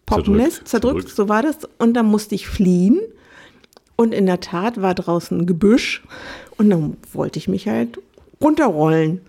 [0.06, 0.44] poppen Zerdrückt.
[0.44, 1.16] lässt, zerdrückt, Zerdrückt.
[1.16, 1.58] so war das.
[1.78, 3.00] Und dann musste ich fliehen.
[3.96, 6.02] Und in der Tat war draußen ein Gebüsch.
[6.56, 8.00] Und dann wollte ich mich halt
[8.40, 9.20] runterrollen.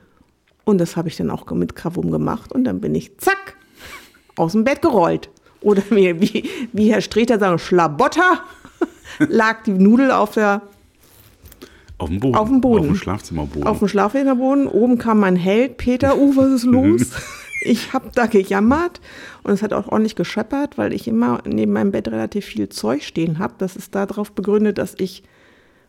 [0.64, 2.52] Und das habe ich dann auch mit Krawum gemacht.
[2.52, 3.58] Und dann bin ich zack
[4.38, 5.30] aus dem Bett gerollt.
[5.62, 8.44] Oder wie, wie, wie Herr Streter sagt, Schlabotter
[9.20, 10.62] lag die Nudel auf, der,
[11.98, 12.36] Auf dem Boden.
[12.36, 12.80] Auf dem Boden.
[12.82, 13.64] Auf dem Schlafzimmerboden.
[13.64, 14.68] auf dem Schlafzimmerboden.
[14.68, 15.78] Oben kam mein Held.
[15.78, 17.12] Peter, uh, was ist los?
[17.64, 19.00] Ich habe da gejammert
[19.44, 23.04] und es hat auch ordentlich gescheppert, weil ich immer neben meinem Bett relativ viel Zeug
[23.04, 23.54] stehen habe.
[23.60, 25.22] Das ist darauf begründet, dass ich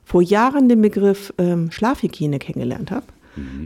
[0.04, 3.06] vor Jahren den Begriff ähm, Schlafhygiene kennengelernt habe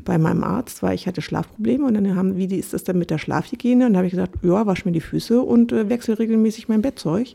[0.04, 3.10] bei meinem Arzt, weil ich hatte Schlafprobleme und dann haben, wie ist das denn mit
[3.10, 3.86] der Schlafhygiene?
[3.86, 6.82] Und dann habe ich gesagt, ja, wasch mir die Füße und äh, wechsle regelmäßig mein
[6.82, 7.34] Bettzeug.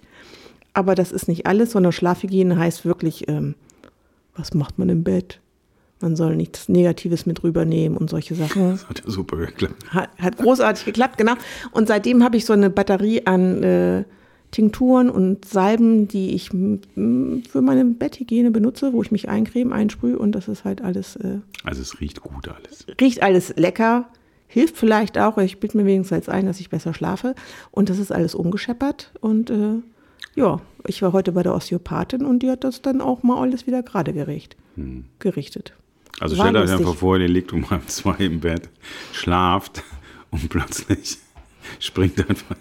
[0.74, 3.56] Aber das ist nicht alles, sondern Schlafhygiene heißt wirklich, ähm,
[4.36, 5.40] was macht man im Bett?
[6.00, 8.72] Man soll nichts Negatives mit rübernehmen und solche Sachen.
[8.72, 9.76] Das hat ja super geklappt.
[9.90, 11.34] Hat, hat großartig geklappt, genau.
[11.72, 14.04] Und seitdem habe ich so eine Batterie an äh,
[14.52, 20.34] Tinkturen und Salben, die ich für meine Betthygiene benutze, wo ich mich eincreme, einsprühe und
[20.34, 22.86] das ist halt alles, äh, Also es riecht gut alles.
[23.00, 24.10] riecht alles lecker,
[24.48, 27.34] hilft vielleicht auch, ich bilde mir wenigstens ein, dass ich besser schlafe
[27.72, 29.76] und das ist alles ungescheppert und äh,
[30.36, 33.68] ja, ich war heute bei der Osteopathin und die hat das dann auch mal alles
[33.68, 34.56] wieder gerade gericht,
[35.20, 35.74] gerichtet.
[36.20, 36.80] Also War euch lustig.
[36.80, 38.70] einfach vor, ihr liegt um halb zwei im Bett,
[39.14, 39.84] schlaft
[40.32, 41.18] und plötzlich
[41.80, 42.56] springt einfach,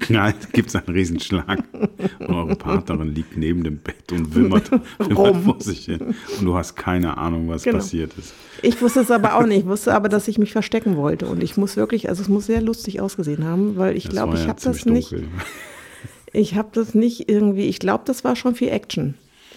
[0.00, 1.62] knallt, gibt es einen Riesenschlag
[2.18, 6.00] und eure Partnerin liegt neben dem Bett und wimmert, wimmert vor sich hin
[6.38, 7.78] und du hast keine Ahnung, was Genau.
[7.78, 8.34] passiert ist.
[8.62, 9.60] Ich wusste es aber auch nicht.
[9.60, 11.26] Ich wusste aber, dass ich mich verstecken wollte.
[11.26, 14.38] Und ich muss wirklich, also es muss sehr lustig ausgesehen haben, weil ich glaube, war
[14.38, 15.28] ich ja habe das nicht, dunkel.
[16.32, 19.14] ich habe das nicht irgendwie, ich glaube, das war schon viel Action.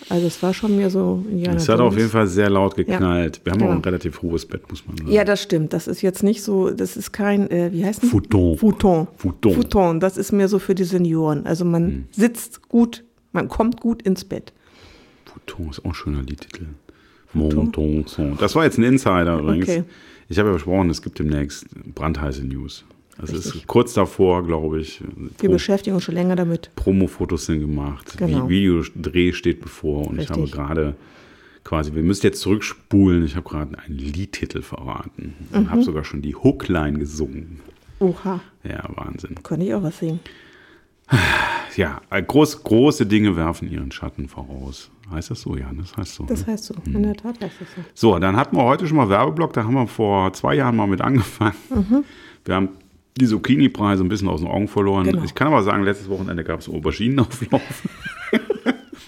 [0.09, 1.93] Also es war schon mehr so Indiana Es hat Jones.
[1.93, 3.41] auf jeden Fall sehr laut geknallt.
[3.43, 3.77] Wir haben auch Genau.
[3.79, 5.11] ein relativ hohes Bett, muss man sagen.
[5.11, 5.73] Ja, das stimmt.
[5.73, 8.09] Das ist jetzt nicht so, das ist kein, äh, wie heißt das?
[8.09, 8.57] Futon.
[8.57, 9.07] Futon.
[9.17, 9.51] Futon.
[9.51, 9.61] Hm.
[9.61, 9.99] Futon.
[9.99, 11.45] Das ist mehr so für die Senioren.
[11.45, 14.53] Also man sitzt gut, man kommt gut ins Bett.
[15.25, 16.67] Futon ist auch ein schöner Liedtitel.
[17.33, 18.05] Monton.
[18.07, 18.37] Son.
[18.39, 19.67] Das war jetzt ein Insider übrigens.
[19.67, 19.83] Okay.
[20.29, 22.83] Ich habe ja versprochen, es gibt demnächst brandheiße News.
[23.19, 23.55] Das Richtig.
[23.55, 25.01] ist kurz davor, glaube ich.
[25.01, 26.69] Wir Pro- beschäftigen uns schon länger damit.
[26.75, 28.15] Promo-Fotos sind gemacht.
[28.17, 28.45] Genau.
[28.45, 30.07] Vi- Videodreh steht bevor.
[30.07, 30.55] Und ich habe Richtig.
[30.55, 30.95] gerade
[31.63, 33.25] quasi, wir müssen jetzt zurückspulen.
[33.25, 35.33] Ich habe gerade einen Liedtitel verraten.
[35.51, 35.71] Und Mhm.
[35.71, 37.59] habe sogar schon die Hookline gesungen.
[37.99, 39.35] Oha, Ja, Wahnsinn.
[39.41, 40.19] könnte ich auch was singen.
[41.75, 44.89] Ja, äh, groß, große Dinge werfen ihren Schatten voraus.
[45.11, 45.55] Heißt das so?
[45.55, 46.25] Ja, das heißt so.
[46.25, 46.53] Das ne?
[46.53, 46.75] heißt so.
[46.83, 46.95] Hm.
[46.95, 47.81] In der Tat heißt das so.
[48.13, 50.87] So, dann hatten wir heute schon mal Werbeblock, da haben wir vor zwei Jahren mal
[50.87, 51.55] mit angefangen.
[52.45, 52.69] Wir haben
[53.17, 55.05] die Zucchini-Preise ein bisschen aus den Augen verloren.
[55.05, 55.23] Genau.
[55.23, 57.61] Ich kann aber sagen, letztes Wochenende gab es Auberginenauflauf.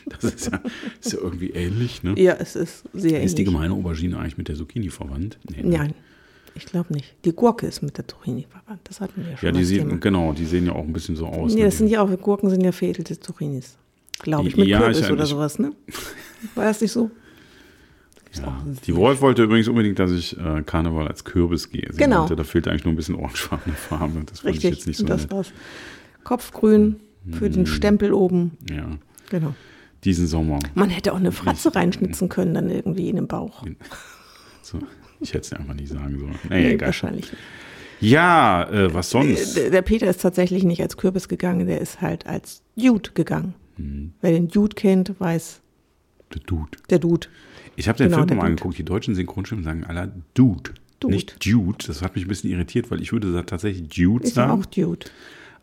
[0.09, 0.61] das ist ja,
[1.01, 2.13] ist ja irgendwie ähnlich, ne?
[2.17, 3.53] Ja, es ist sehr Ist die ähnlich.
[3.55, 5.37] gemeine Aubergine eigentlich mit der Zucchini verwandt?
[5.49, 5.77] Nee, ne?
[5.77, 5.93] Nein,
[6.55, 7.15] ich glaube nicht.
[7.25, 8.81] Die Gurke ist mit der Zucchini verwandt.
[8.85, 9.47] Das hatten wir schon.
[9.47, 11.53] Ja, die sehen, genau, die sehen ja auch ein bisschen so aus.
[11.53, 11.65] Nee, ne?
[11.65, 13.77] das sind ja auch, Gurken sind ja veredelte Zucchinis.
[14.21, 15.71] Glaube ich, mit Ja, Kürbis ich- oder sowas, ne?
[16.55, 17.09] War das nicht so?
[18.33, 18.63] Ja.
[18.85, 21.87] Die Wolf wollte übrigens unbedingt, dass ich äh, Karneval als Kürbis gehe.
[21.91, 22.19] Sie Genau.
[22.19, 24.21] meinte, da fehlt eigentlich nur ein bisschen orangefarbene Farbe.
[24.25, 24.71] Das fand ich Richtig.
[24.79, 25.31] jetzt nicht so das nett.
[25.31, 25.51] war's.
[26.23, 26.97] Kopfgrün
[27.31, 27.51] für Hm.
[27.53, 28.57] den Stempel oben.
[28.69, 28.87] Ja,
[29.29, 29.53] Genau.
[30.03, 30.59] diesen Sommer.
[30.75, 33.65] Man hätte auch eine Fratze reinschnitzen können, dann irgendwie in den Bauch.
[34.61, 34.77] So,
[35.19, 36.35] ich hätte es einfach nicht sagen sollen.
[36.47, 36.89] Naja, Nee, egal.
[36.89, 37.41] wahrscheinlich nicht.
[38.01, 39.57] Ja, äh, was sonst?
[39.57, 43.55] Der, der Peter ist tatsächlich nicht als Kürbis gegangen, der ist halt als Dude gegangen.
[43.77, 44.13] Hm.
[44.21, 45.61] Wer den Dude kennt, weiß,
[46.33, 46.77] Der Dude.
[46.91, 47.27] der Dude.
[47.79, 48.47] Ich habe den Genau, Film mal Dude.
[48.51, 48.77] angeguckt.
[48.77, 50.71] Die deutschen Synchronstimmen sagen alle Dude.
[50.99, 51.13] Dude.
[51.15, 51.77] Nicht Dude.
[51.87, 54.51] Das hat mich ein bisschen irritiert, weil ich würde da tatsächlich Dude ja sagen.
[54.51, 55.05] auch Dude.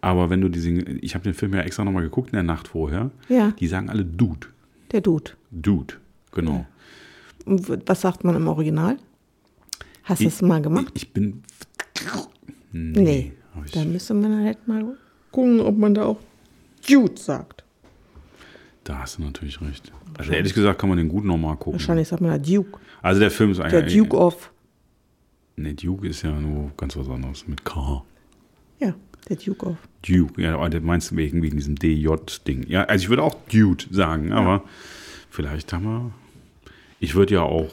[0.00, 2.42] Aber wenn du die Sing ich habe den Film ja extra nochmal geguckt in der
[2.42, 3.10] Nacht vorher.
[3.28, 3.52] Ja.
[3.60, 4.46] Die sagen alle Dude.
[4.92, 5.32] Der Dude.
[5.50, 5.94] Dude.
[6.32, 6.64] Genau.
[7.44, 8.96] Und w- was sagt man im Original?
[10.04, 10.92] Hast du Ich- es mal gemacht?
[10.94, 11.42] Ich bin.
[12.72, 13.32] Nee.
[13.64, 14.96] ich- Da müsste man halt mal
[15.32, 16.18] gucken, ob man da auch
[16.86, 17.64] Jude sagt.
[18.86, 19.92] Da hast du natürlich recht.
[20.16, 21.72] Also ehrlich gesagt kann man den gut nochmal gucken.
[21.72, 22.78] Wahrscheinlich sagt man ja Duke.
[23.02, 23.96] Also der Film ist Der eigentlich.
[23.96, 24.52] Duke of.
[25.56, 28.04] Nee, Duke ist ja nur ganz was anderes mit K.
[28.78, 28.94] Ja,
[29.28, 29.76] der Duke of.
[30.06, 32.68] Duke, ja, das meinst du wegen, wegen diesem DJ-Ding.
[32.68, 34.62] Ja, also ich würde auch Dude sagen, aber
[35.30, 36.12] vielleicht haben wir.
[37.00, 37.72] Ich würde ja auch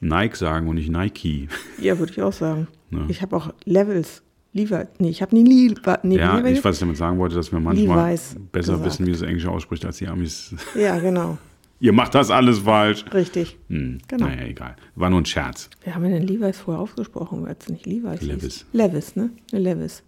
[0.00, 1.48] Nike sagen und nicht Nike.
[1.80, 2.66] Ja, würde ich auch sagen.
[2.90, 3.04] Ja.
[3.06, 4.22] Ich habe auch Levels.
[4.52, 4.84] Levi.
[4.98, 5.74] Nee, ich habe nie Levi.
[6.02, 8.86] Nee, ja, ich, was ich damit sagen wollte, dass wir manchmal Levi's besser gesagt.
[8.86, 10.54] wissen, wie das Englische ausspricht, als die Amis.
[10.74, 11.38] Ja, genau.
[11.82, 13.04] Ihr macht das alles falsch.
[13.14, 13.56] Richtig.
[13.68, 14.26] Hm, Genau.
[14.26, 14.76] Naja, egal.
[14.96, 15.70] War nur ein Scherz.
[15.82, 18.28] Wir haben denn Levi's vorher ausgesprochen, weil es nicht Levi's hieß.
[18.28, 18.66] Levis.
[18.72, 19.30] Levis, ne?
[19.52, 20.02] Levis.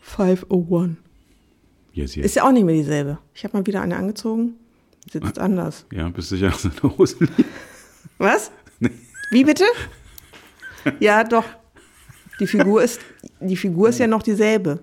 [0.00, 0.96] 501.
[1.92, 2.24] Yes, yes.
[2.26, 3.18] Ist ja auch nicht mehr dieselbe.
[3.34, 4.54] Ich habe mal wieder eine angezogen.
[5.10, 5.84] Sitzt anders.
[5.92, 7.28] ja, bist du sicher, dass deine Hosen
[8.18, 8.50] Was?
[9.32, 9.64] Wie bitte?
[11.00, 11.44] Ja, doch.
[12.42, 13.00] Die Figur ist,
[13.40, 14.80] die Figur ist ja noch dieselbe.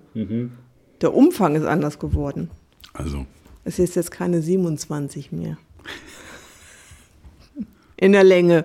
[1.02, 2.50] Der Umfang ist anders geworden.
[2.94, 3.26] Also,
[3.64, 5.58] Es ist jetzt keine 27 mehr.
[7.96, 8.64] In der Länge.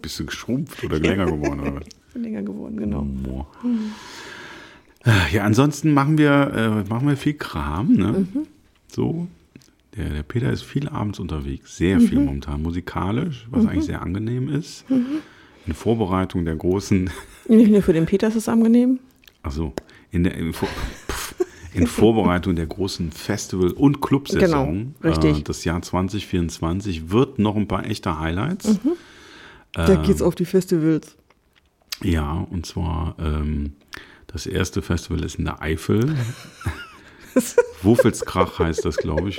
[0.00, 1.60] bist du geschrumpft oder länger geworden?
[1.60, 1.74] Oder?
[1.76, 1.84] was?
[2.14, 3.06] Länger geworden, genau.
[5.04, 8.12] Äh, Ja, ansonsten machen wir, äh, machen wir viel Kram, ne?
[8.32, 8.46] Mhm.
[8.88, 9.28] So.
[9.96, 12.24] Der, der Peter ist viel abends unterwegs, sehr viel Mhm.
[12.24, 14.84] momentan musikalisch, was eigentlich sehr angenehm ist.
[15.66, 17.10] In Vorbereitung der großen,
[17.48, 18.98] Nicht nur für den Peter ist es angenehm.
[19.42, 19.72] also
[20.10, 20.68] in der in, Vor-
[21.74, 24.94] in Vorbereitung der großen Festival- und Clubsaison.
[25.00, 25.38] Genau, richtig.
[25.38, 28.68] Äh, das Jahr 2024 wird noch ein paar echte Highlights.
[28.84, 28.92] Mhm.
[29.72, 31.16] Da geht's auf die Festivals.
[32.02, 33.74] Ja, und zwar ähm,
[34.26, 36.16] das erste Festival ist in der Eifel.
[37.82, 39.38] Wuffelskrach heißt das, glaube ich.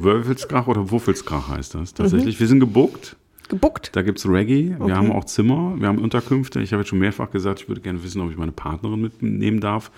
[0.00, 2.40] Wölfelskrach oder Wuffelskrach heißt das tatsächlich.
[2.40, 3.16] Wir sind gebuckt.
[3.50, 3.90] Gebuckt.
[3.94, 4.70] Da gibt es Reggae.
[4.78, 4.92] Wir Okay.
[4.94, 5.74] haben auch Zimmer.
[5.78, 6.60] Wir haben Unterkünfte.
[6.60, 9.60] Ich habe jetzt schon mehrfach gesagt, ich würde gerne wissen, ob ich meine Partnerin mitnehmen
[9.60, 9.90] darf.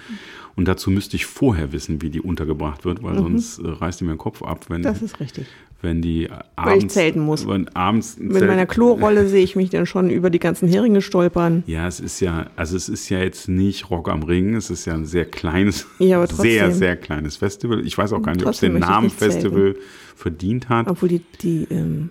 [0.57, 4.05] Und dazu müsste ich vorher wissen, wie die untergebracht wird, weil sonst äh, reißt die
[4.05, 4.85] mir den Kopf ab, wenn, Mhm.
[4.85, 5.47] Das ist richtig.
[5.81, 6.93] wenn die ich abends.
[6.95, 7.47] zelten muss.
[7.49, 11.01] Wenn abends Mit Zelt- meiner Klorolle sehe ich mich dann schon über die ganzen Heringe
[11.01, 11.63] stolpern.
[11.67, 14.85] Ja, es ist ja, also es ist ja jetzt nicht Rock am Ring, es ist
[14.85, 17.81] ja ein sehr kleines, Ja, sehr, sehr kleines Festival.
[17.87, 19.09] Ich weiß auch gar nicht, ob es den ich Namen.
[19.11, 19.75] Festival
[20.17, 20.87] verdient hat.
[20.89, 22.11] Obwohl die, die, ähm,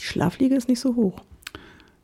[0.00, 1.22] die Schlafliege ist nicht so hoch.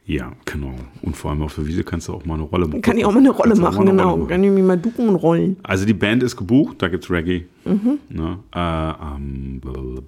[0.05, 0.75] Ja, genau.
[1.03, 2.83] Und vor allem auf der Wiese kannst du auch mal eine Rolle machen.
[2.83, 4.15] Kann ich auch mal eine Rolle Kannst machen, genau.
[4.15, 5.57] Rolle Kann ich mich mal ducken und rollen.
[5.63, 7.47] Also die Band ist gebucht, da gibt's Reggae.
[7.65, 7.99] Mhm.
[8.09, 8.39] Ne?
[8.53, 9.61] Äh, am,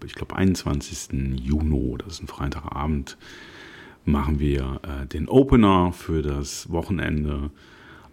[0.04, 1.08] ich glaube, 21.
[1.40, 3.16] Juni, das ist ein Freitagabend,
[4.04, 7.50] machen wir äh, den Opener für das Wochenende.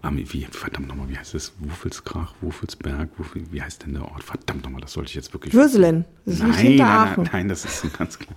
[0.04, 1.54] Am, wie, verdammt nochmal, wie heißt das?
[1.60, 4.24] Wuffelskrach, Wuffelsberg, Wuffel, wie heißt denn der Ort?
[4.24, 5.54] Verdammt nochmal, das sollte ich jetzt wirklich.
[5.54, 6.06] Würselen.
[6.26, 8.36] Das nein, nein, nein, nein, das ist ganz klar.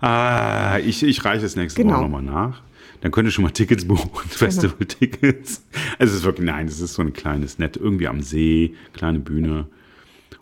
[0.00, 1.94] ah, ich, ich reiche es nächste Genau.
[1.94, 2.62] Woche nochmal nach.
[3.00, 5.64] Dann könnt ihr schon mal Tickets buchen, Festival-Tickets.
[5.98, 9.20] Also es ist wirklich, nein, es ist so ein kleines, nett, irgendwie am See, kleine
[9.20, 9.66] Bühne.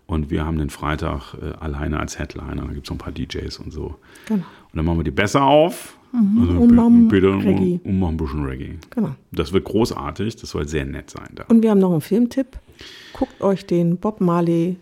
[0.06, 2.66] Und wir haben den Freitag äh, alleine als Headliner.
[2.66, 3.98] Da gibt es noch ein paar DJs und so.
[4.26, 4.42] Genau.
[4.44, 5.96] Und dann machen wir die besser auf.
[6.12, 7.80] Also und machen Peter Reggae.
[7.82, 8.78] und, und machen ein bisschen Reggae.
[8.90, 9.14] Genau.
[9.32, 10.36] Das wird großartig.
[10.36, 11.44] Das soll sehr nett sein da.
[11.48, 12.58] Und wir haben noch einen Filmtipp.
[13.14, 14.76] Guckt euch den Bob Marley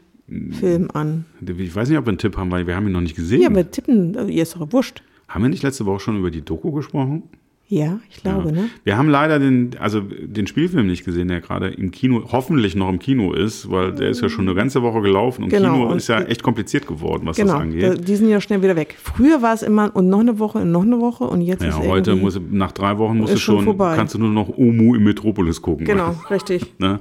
[0.53, 1.25] Film an.
[1.45, 3.43] Ich weiß nicht, ob wir einen Tipp haben, weil wir haben ihn noch nicht gesehen.
[3.43, 5.03] Ja, wir tippen, also ihr ist doch wurscht.
[5.27, 7.25] haben wir nicht letzte Woche schon über die Doku gesprochen?
[7.73, 8.53] Ja, ich glaube, Ja.
[8.63, 8.69] ne?
[8.83, 12.89] Wir haben leider den, also den Spielfilm nicht gesehen, der gerade im Kino, hoffentlich noch
[12.89, 15.87] im Kino ist, weil der ist ja schon eine ganze Woche gelaufen und Genau, Kino
[15.91, 18.09] und- ist ja echt kompliziert geworden, was Genau, das da, angeht.
[18.09, 18.97] die sind ja schnell wieder weg.
[19.01, 21.69] Früher war es immer und noch eine Woche und noch eine Woche und jetzt Ja,
[21.69, 23.95] ist heute muss, nach drei Wochen musst du schon, vorbei.
[23.95, 25.87] kannst du nur noch Omu im Metropolis gucken.
[25.87, 26.75] Genau, richtig.
[26.81, 26.99] Ne?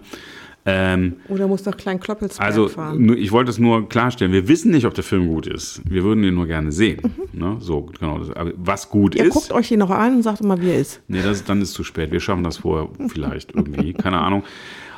[0.71, 3.17] Ähm, Oder muss nach Klein Kloppelsberg also, fahren.
[3.17, 4.31] ich wollte es nur klarstellen.
[4.31, 5.81] Wir wissen nicht, ob der Film gut ist.
[5.89, 7.01] Wir würden ihn nur gerne sehen.
[7.33, 7.57] Ne?
[7.59, 8.21] So, genau.
[8.35, 9.33] Aber was gut Ihr ist.
[9.33, 11.01] guckt euch den noch an und sagt immer, wie er ist.
[11.07, 12.11] Nee, das, dann ist zu spät.
[12.11, 13.93] Wir schaffen das vorher vielleicht irgendwie.
[13.93, 14.43] Keine Ahnung.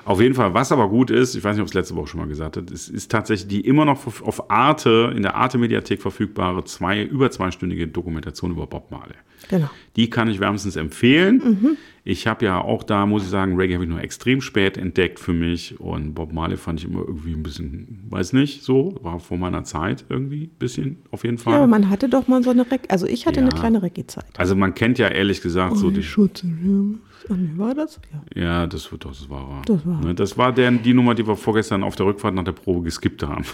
[0.03, 2.19] Auf jeden Fall, was aber gut ist, ich weiß nicht, ob es letzte Woche schon
[2.21, 6.01] mal gesagt hat, es ist tatsächlich die immer noch auf- auf Arte, in der Arte-Mediathek
[6.01, 9.13] verfügbare, zwei, über zweistündige Dokumentation über Bob Marley.
[9.49, 9.69] Genau.
[9.95, 11.35] Die kann ich wärmstens empfehlen.
[11.61, 11.77] Mhm.
[12.03, 15.19] Ich habe ja auch da, muss ich sagen, Reggae habe ich nur extrem spät entdeckt
[15.19, 15.79] für mich.
[15.79, 19.63] Und Bob Marley fand ich immer irgendwie ein bisschen, weiß nicht, so, war vor meiner
[19.63, 21.53] Zeit irgendwie, ein bisschen, auf jeden Fall.
[21.53, 23.45] Ja, aber man hatte doch mal so eine Reggae, also ich hatte Ja.
[23.45, 24.25] eine kleine Reggae-Zeit.
[24.37, 27.99] also man kennt ja ehrlich gesagt so die, Schutz wie war das?
[28.33, 28.41] Ja.
[28.41, 29.61] Ja, das, wird- das war.
[29.67, 30.03] Das war.
[30.03, 32.81] Ne, das war der, die Nummer, die wir vorgestern auf der Rückfahrt nach der Probe
[32.81, 33.45] geskippt haben.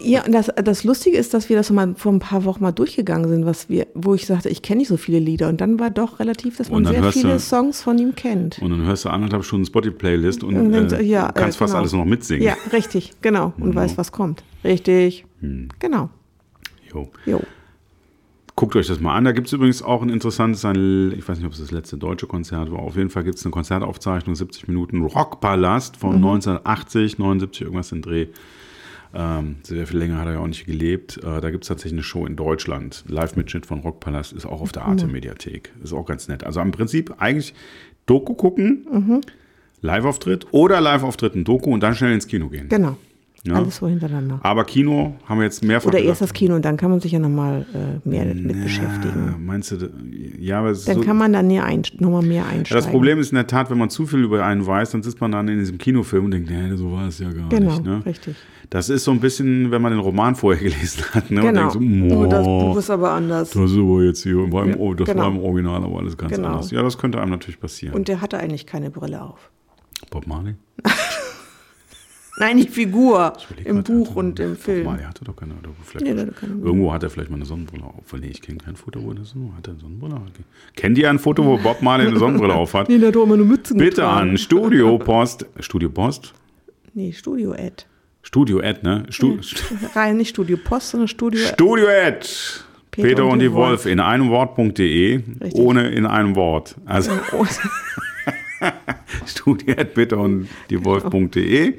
[0.00, 2.72] Ja, und das, das Lustige ist, dass wir das mal vor ein paar Wochen mal
[2.72, 5.48] durchgegangen sind, was wir, wo ich sagte, ich kenne nicht so viele Lieder.
[5.48, 8.58] Und dann war doch relativ, dass man sehr viele du- Songs von ihm kennt.
[8.60, 11.72] Und dann hörst du anderthalb Stunden Spotify-Playlist und, Und dann- äh, ja, kannst äh, fast
[11.72, 11.80] genau.
[11.80, 12.42] alles noch mitsingen.
[12.42, 13.52] Ja, richtig, genau.
[13.58, 14.42] Und weiß, was kommt.
[14.64, 15.24] Richtig.
[15.40, 15.68] Hm.
[15.78, 16.10] Genau.
[16.92, 17.08] Jo.
[17.26, 17.40] Jo.
[18.56, 19.24] guckt euch das mal an.
[19.24, 21.96] Da gibt es übrigens auch ein interessantes, ein, ich weiß nicht, ob es das letzte
[21.96, 22.80] deutsche Konzert war.
[22.80, 28.02] Auf jeden Fall gibt es eine Konzertaufzeichnung, 70 Minuten Rockpalast von 1980, 79, irgendwas in
[28.02, 28.26] Dreh.
[29.12, 31.18] Ähm, sehr viel länger hat er ja auch nicht gelebt.
[31.18, 33.04] Äh, da gibt es tatsächlich eine Show in Deutschland.
[33.08, 35.72] Live-Mitschnitt von Rockpalast ist auch auf der Arte-Mediathek.
[35.82, 36.44] Ist auch ganz nett.
[36.44, 37.54] Also im Prinzip eigentlich
[38.06, 39.22] Doku gucken,
[39.80, 42.68] Live-Auftritt oder Live-Auftritt in Doku und dann schnell ins Kino gehen.
[42.68, 42.96] Genau.
[43.46, 43.54] Ja.
[43.54, 44.38] Alles so hintereinander.
[44.42, 46.08] Aber Kino haben wir jetzt mehrfach Oder gesagt.
[46.10, 49.28] erst das Kino und dann kann man sich ja nochmal äh, mehr mit beschäftigen.
[49.28, 49.90] Ja, meinst du,
[50.38, 52.84] ja, aber es ist Dann so, kann man dann ein, nochmal mehr ja, einsteigen.
[52.84, 55.22] das Problem ist in der Tat, wenn man zu viel über einen weiß, dann sitzt
[55.22, 57.84] man dann in diesem Kinofilm und denkt, nee, so war es ja gar Genau, nicht.
[57.84, 58.02] Ne?
[58.04, 58.36] richtig.
[58.68, 61.40] Das ist so ein bisschen, wenn man den Roman vorher gelesen hat ne?
[61.40, 61.72] Genau.
[61.72, 63.50] und denkt so, oh, das "Moah, Buch ist aber anders.
[63.52, 65.22] das ist aber jetzt hier, war im, oh, das genau.
[65.22, 66.48] war im Original aber alles ganz Genau.
[66.48, 66.70] anders.
[66.72, 67.94] Ja, das könnte einem natürlich passieren.
[67.94, 69.50] Und der hatte eigentlich keine Brille auf.
[70.10, 70.56] Bob Marley?
[72.40, 74.84] Nein, die Figur im grad, Buch und im Bob Film.
[74.86, 76.54] Marley hatte doch keine, oder vielleicht Nee, hatte keine.
[76.54, 78.12] Irgendwo hat er vielleicht mal eine Sonnenbrille auf.
[78.18, 79.66] Nee, ich kenne kein Foto, wo das so hat.
[79.68, 80.22] Er eine Sonnenbrille auf?
[80.74, 82.88] Kennt ihr ein Foto, wo Bob Marley eine Sonnenbrille auf hat?
[82.88, 84.30] Nee, der hat doch immer eine Mütze Bitte getragen.
[84.30, 85.46] an Studio Post.
[85.60, 86.34] Studio Post?
[86.94, 87.84] Nee, Studio Ad.
[88.22, 89.04] Studio Ad, ne?
[89.10, 89.38] Stu
[89.94, 92.26] Rein nicht Studio Post, sondern Studio Studio Ad.
[92.90, 95.20] Peter, und die Wolf in einem Wort.de,
[95.52, 96.74] ohne in einem Wort.
[96.86, 97.12] Also
[99.26, 101.70] Studio Ad Peter und die Wolf.de.
[101.70, 101.76] Mhm.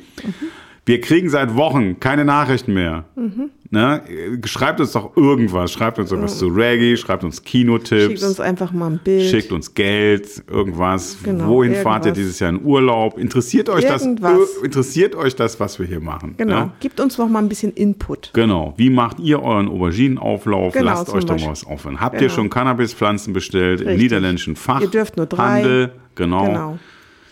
[0.85, 3.05] Wir kriegen seit Wochen keine Nachrichten mehr.
[3.15, 3.51] Mhm.
[3.73, 4.01] Ne?
[4.43, 5.71] Schreibt uns doch irgendwas.
[5.71, 8.03] Schreibt uns irgendwas zu Reggae, schreibt uns Kinotipps.
[8.19, 9.23] Schickt uns einfach mal ein Bild.
[9.29, 11.15] Schickt uns Geld, irgendwas.
[11.23, 12.13] Genau, Wohin fahrt ihr irgendwas.
[12.17, 13.17] dieses Jahr in Urlaub?
[13.17, 14.33] Interessiert euch Irgendwas.
[14.55, 14.63] das?
[14.63, 16.33] Interessiert euch das, was wir hier machen?
[16.35, 16.59] Genau.
[16.65, 16.71] Ne?
[16.81, 18.31] Gibt uns noch mal ein bisschen Input.
[18.33, 18.73] Genau.
[18.75, 20.73] Wie macht ihr euren Auberginenauflauf?
[20.73, 22.01] Genau, Lasst euch doch mal was aufhören.
[22.01, 22.33] Habt ihr Genau.
[22.33, 24.03] schon Cannabispflanzen bestellt im Richtig.
[24.03, 24.81] niederländischen Fach?
[24.81, 25.61] Ihr dürft nur drei.
[25.61, 26.45] Handel, genau.
[26.45, 26.79] Genau.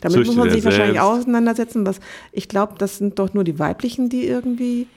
[0.02, 1.20] Damit Züchtet muss man sich wahrscheinlich selbst.
[1.20, 1.86] auseinandersetzen.
[1.86, 2.00] Was,
[2.32, 4.88] ich glaube, das sind doch nur die weiblichen, die irgendwie.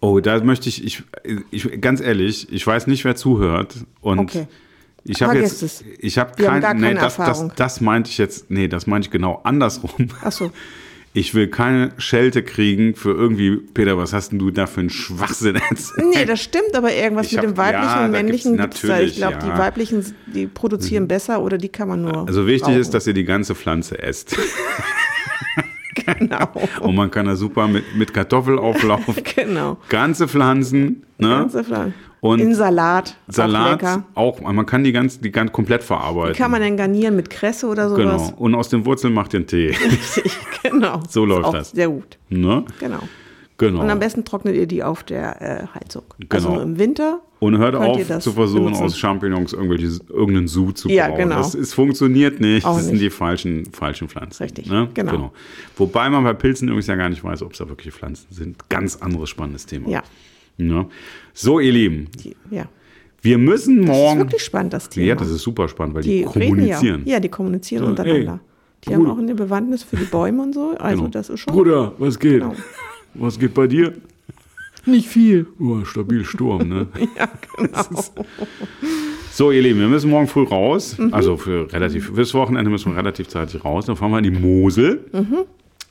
[0.00, 1.02] Oh, da möchte ich, ich,
[1.50, 3.74] ich, ganz ehrlich, ich weiß nicht, wer zuhört.
[4.00, 4.46] Und Okay.
[5.04, 5.82] ich habe jetzt, es.
[5.98, 7.52] ich habe kein, gar nee, keine das, das, Erfahrung.
[7.56, 10.08] das meinte ich jetzt, nee, das meinte ich genau andersrum.
[10.22, 10.50] Ach so.
[11.18, 14.90] Ich will keine Schelte kriegen für irgendwie, Peter, was hast denn du da für einen
[14.90, 16.08] Schwachsinn erzählt?
[16.14, 19.00] Nee, das stimmt, aber irgendwas Ich mit dem weiblichen ja, und männlichen gibt's da.
[19.00, 19.50] Ich glaube, ja.
[19.50, 22.26] die weiblichen, die produzieren besser oder die kann man nur.
[22.28, 22.80] Also wichtig brauchen.
[22.80, 24.36] ist, dass ihr die ganze Pflanze esst.
[26.18, 26.48] Genau.
[26.80, 29.02] Und man kann da super mit, mit Kartoffelauflauf,
[29.36, 29.76] genau.
[29.88, 31.28] ganze Pflanzen, ne?
[31.28, 31.92] Ganze Fleisch.
[32.20, 33.14] Und In Salat.
[33.28, 34.04] Auch Salat lecker.
[34.14, 36.34] auch, man kann die ganz, die ganz komplett verarbeiten.
[36.34, 38.18] Wie kann man denn garnieren mit Kresse oder Genau.
[38.18, 38.34] sowas?
[38.36, 39.68] Und aus den Wurzeln macht ihr einen Tee.
[39.68, 41.00] Richtig, genau.
[41.08, 41.70] So läuft auch das.
[41.70, 42.18] Sehr gut.
[42.30, 42.64] ne?
[42.80, 42.98] Genau.
[43.58, 43.80] Genau.
[43.80, 46.02] Und am besten trocknet ihr die auf der äh, Heizung.
[46.18, 46.34] Genau.
[46.34, 47.20] Also im Winter.
[47.38, 48.84] Und hört auf zu versuchen, benutzen.
[48.84, 51.36] aus Champignons irgendwelche, irgendeinen Sud zu Ja, genau.
[51.36, 52.66] Das es funktioniert nicht.
[52.66, 53.04] Auch das sind nicht.
[53.04, 54.42] die falschen, falschen Pflanzen.
[54.42, 54.88] Richtig, Ne?
[54.94, 55.32] genau.
[55.76, 58.68] Wobei man bei Pilzen übrigens ja gar nicht weiß, ob es da wirklich Pflanzen sind.
[58.68, 59.88] Ganz anderes spannendes Thema.
[59.88, 60.02] Ja.
[60.58, 60.86] Ne?
[61.34, 62.66] So, ihr Lieben, Die, ja.
[63.20, 64.18] wir müssen Das ist morgen.
[64.20, 65.06] wirklich spannend, das Thema.
[65.06, 67.02] ja, das ist super spannend, weil die, die kommunizieren.
[67.04, 67.14] Ja.
[67.14, 68.40] ja, die kommunizieren So, untereinander.
[68.84, 68.98] Die Bruder.
[68.98, 70.74] haben auch eine Bewandtnis für die Bäume und so.
[70.78, 71.08] Also Genau.
[71.10, 72.40] das ist schon Bruder, was geht?
[72.40, 72.54] Genau.
[73.18, 73.92] Was geht bei dir?
[74.86, 75.46] nicht viel.
[75.58, 76.86] Oh, stabil Sturm, ne?
[77.18, 78.04] Ja, genau.
[79.32, 80.96] So, ihr Lieben, wir müssen morgen früh raus.
[80.96, 81.12] Mhm.
[81.12, 83.86] Also für relativ, fürs Wochenende müssen wir relativ zeitig raus.
[83.86, 85.38] Dann fahren wir in die Mosel Mhm.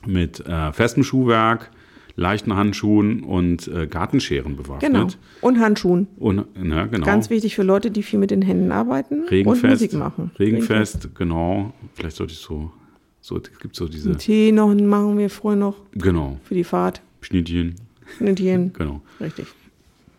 [0.06, 1.70] mit äh, festem Schuhwerk,
[2.16, 4.90] leichten Handschuhen und äh, Gartenscheren bewaffnet.
[4.90, 5.06] Genau.
[5.42, 6.08] Und Handschuhen.
[6.16, 7.04] Und, na, genau.
[7.04, 9.64] Ganz wichtig für Leute, die viel mit den Händen arbeiten Regenfest.
[9.64, 10.30] und Musik machen.
[10.38, 11.72] Regenfest, genau.
[11.94, 12.72] Vielleicht sollte ich so,
[13.20, 17.02] so es gibt so diese, Tee noch machen wir früher noch genau, für die Fahrt.
[17.26, 17.74] Schnittchen,
[18.16, 18.72] Schnittchen.
[18.78, 19.02] genau.
[19.20, 19.46] Richtig.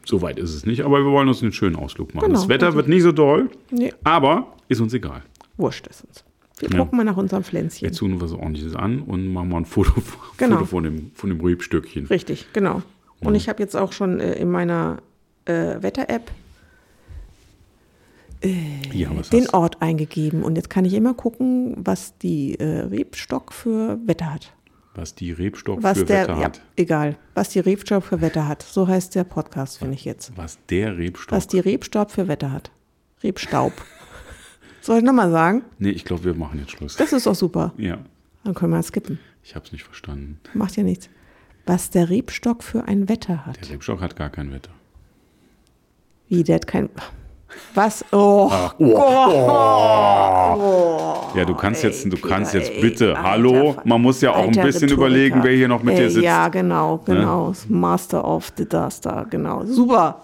[0.05, 2.27] So weit ist es nicht, aber wir wollen uns einen schönen Ausflug machen.
[2.27, 2.75] Genau, das Wetter richtig.
[2.77, 5.23] wird nicht so doll, Nee, aber ist uns egal.
[5.57, 6.23] wurscht ist uns.
[6.59, 6.79] Wir Ja.
[6.79, 7.85] gucken mal nach unserem Pflänzchen.
[7.87, 9.91] Jetzt tun wir was ordentliches an und machen mal ein Foto,
[10.37, 10.55] Genau.
[10.55, 12.07] Foto von dem, von dem Rübstückchen.
[12.07, 12.81] Richtig, genau.
[13.21, 14.97] Und ich habe jetzt auch schon äh, in meiner
[15.45, 16.31] äh, Wetter-App
[18.93, 19.49] Ja, was den?
[19.49, 20.43] Ort eingegeben.
[20.43, 24.53] Und jetzt kann ich immer gucken, was die äh, Rebstock für Wetter hat.
[24.97, 26.61] Was die Rebstock Was für der, Wetter ja, hat.
[26.75, 28.63] egal, was die Rebstaub für Wetter hat.
[28.63, 30.35] So heißt der Podcast, finde ich jetzt.
[30.35, 31.31] Was der Rebstock.
[31.37, 32.71] Was die Rebstaub für Wetter hat.
[33.23, 33.73] Rebstaub.
[34.81, 35.63] Soll ich nochmal sagen?
[35.77, 36.95] nee, ich glaube, wir machen jetzt Schluss.
[36.95, 37.73] Das ist doch super.
[37.77, 37.99] ja,
[38.43, 39.19] Dann können wir skippen.
[39.43, 40.39] ich habe es nicht verstanden.
[40.55, 41.09] Macht ja nichts.
[41.67, 43.61] Was der Rebstock für ein Wetter hat.
[43.61, 44.71] Der Rebstock hat gar kein Wetter.
[46.27, 46.89] Wie, der hat kein.
[47.73, 48.03] Was?
[48.11, 48.49] Oh.
[51.35, 53.09] Ja, du kannst jetzt, du Peter, kannst jetzt bitte.
[53.15, 54.93] alter Hallo, man muss ja auch ein bisschen Rhetoriker.
[54.93, 56.25] überlegen, wer hier noch mit dir Ey, sitzt.
[56.25, 57.53] Ja, genau, genau.
[57.69, 59.65] Master of the Duster, genau.
[59.65, 60.23] Super.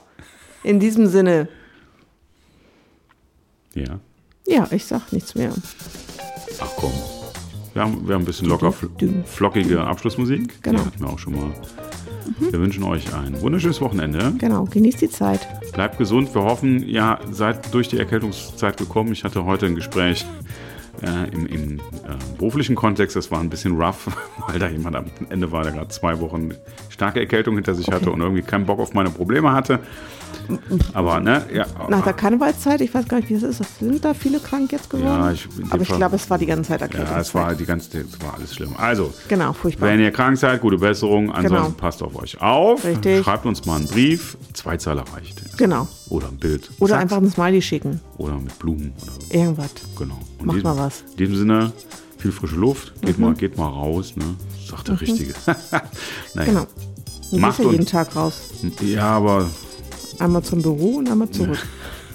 [0.63, 1.47] In diesem Sinne.
[3.73, 3.99] Ja.
[4.45, 5.51] Ja, ich sag nichts mehr.
[6.59, 6.91] Ach komm.
[7.73, 8.71] Wir haben, wir haben ein bisschen locker
[9.25, 10.61] flockige Abschlussmusik.
[10.61, 10.79] Genau.
[10.79, 11.51] Die hatten wir auch schon mal.
[12.39, 14.33] Wir wünschen euch ein wunderschönes Wochenende.
[14.37, 15.47] Genau, genießt die Zeit.
[15.73, 16.33] Bleibt gesund.
[16.33, 19.11] Wir hoffen, ihr seid durch die Erkältungszeit gekommen.
[19.11, 20.25] Ich hatte heute ein Gespräch
[21.03, 21.81] äh, im, im äh,
[22.37, 23.15] beruflichen Kontext.
[23.15, 24.07] Das war ein bisschen rough,
[24.47, 26.51] weil da jemand am Ende war, der gerade zwei Wochen
[26.89, 27.95] starke Erkältung hinter sich Okay.
[27.97, 29.79] hatte und irgendwie keinen Bock auf meine Probleme hatte.
[30.93, 31.65] Aber, ne, ja.
[31.89, 33.79] Nach der Karnevalszeit, ich weiß gar nicht, wie das ist.
[33.79, 35.07] Sind da viele krank jetzt geworden?
[35.07, 37.09] Ja, ich- Aber ich glaube, es war die ganze Zeit Erkältung.
[37.13, 38.73] Ja, es war die ganze, es war alles schlimm.
[38.77, 39.89] Also, Genau, furchtbar.
[39.89, 41.31] wenn ihr krank seid, gute Besserung.
[41.31, 41.69] Ansonsten Genau.
[41.77, 42.83] passt auf euch auf.
[42.83, 43.23] Richtig.
[43.23, 44.37] Schreibt uns mal einen Brief.
[44.53, 45.57] Zwei Zeiler reicht.
[45.57, 45.87] Genau.
[46.13, 46.69] Oder ein Bild.
[46.79, 47.01] Oder Zack.
[47.01, 47.99] einfach ein Smiley schicken.
[48.17, 49.33] Oder mit Blumen oder so.
[49.35, 49.71] Irgendwas.
[49.97, 50.19] Genau.
[50.39, 51.01] In Macht diesem, mal was.
[51.11, 51.71] In diesem Sinne,
[52.19, 52.93] viel frische Luft.
[53.01, 54.13] Geht, mal, geht mal raus.
[54.15, 54.35] Ne?
[54.69, 55.33] Sagt der Richtige.
[56.35, 56.45] naja.
[56.51, 56.67] Genau.
[57.31, 58.41] Du Macht ja jeden und- Tag raus.
[58.81, 59.49] Ja, aber
[60.19, 61.57] Einmal zum Büro und einmal zurück.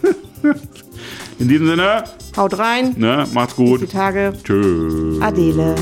[1.40, 2.04] in diesem Sinne,
[2.36, 2.94] Haut rein.
[2.96, 3.80] ne, macht's Bis gut.
[3.82, 4.32] die Tage.
[4.44, 5.20] Tschüss.
[5.20, 5.74] Adele.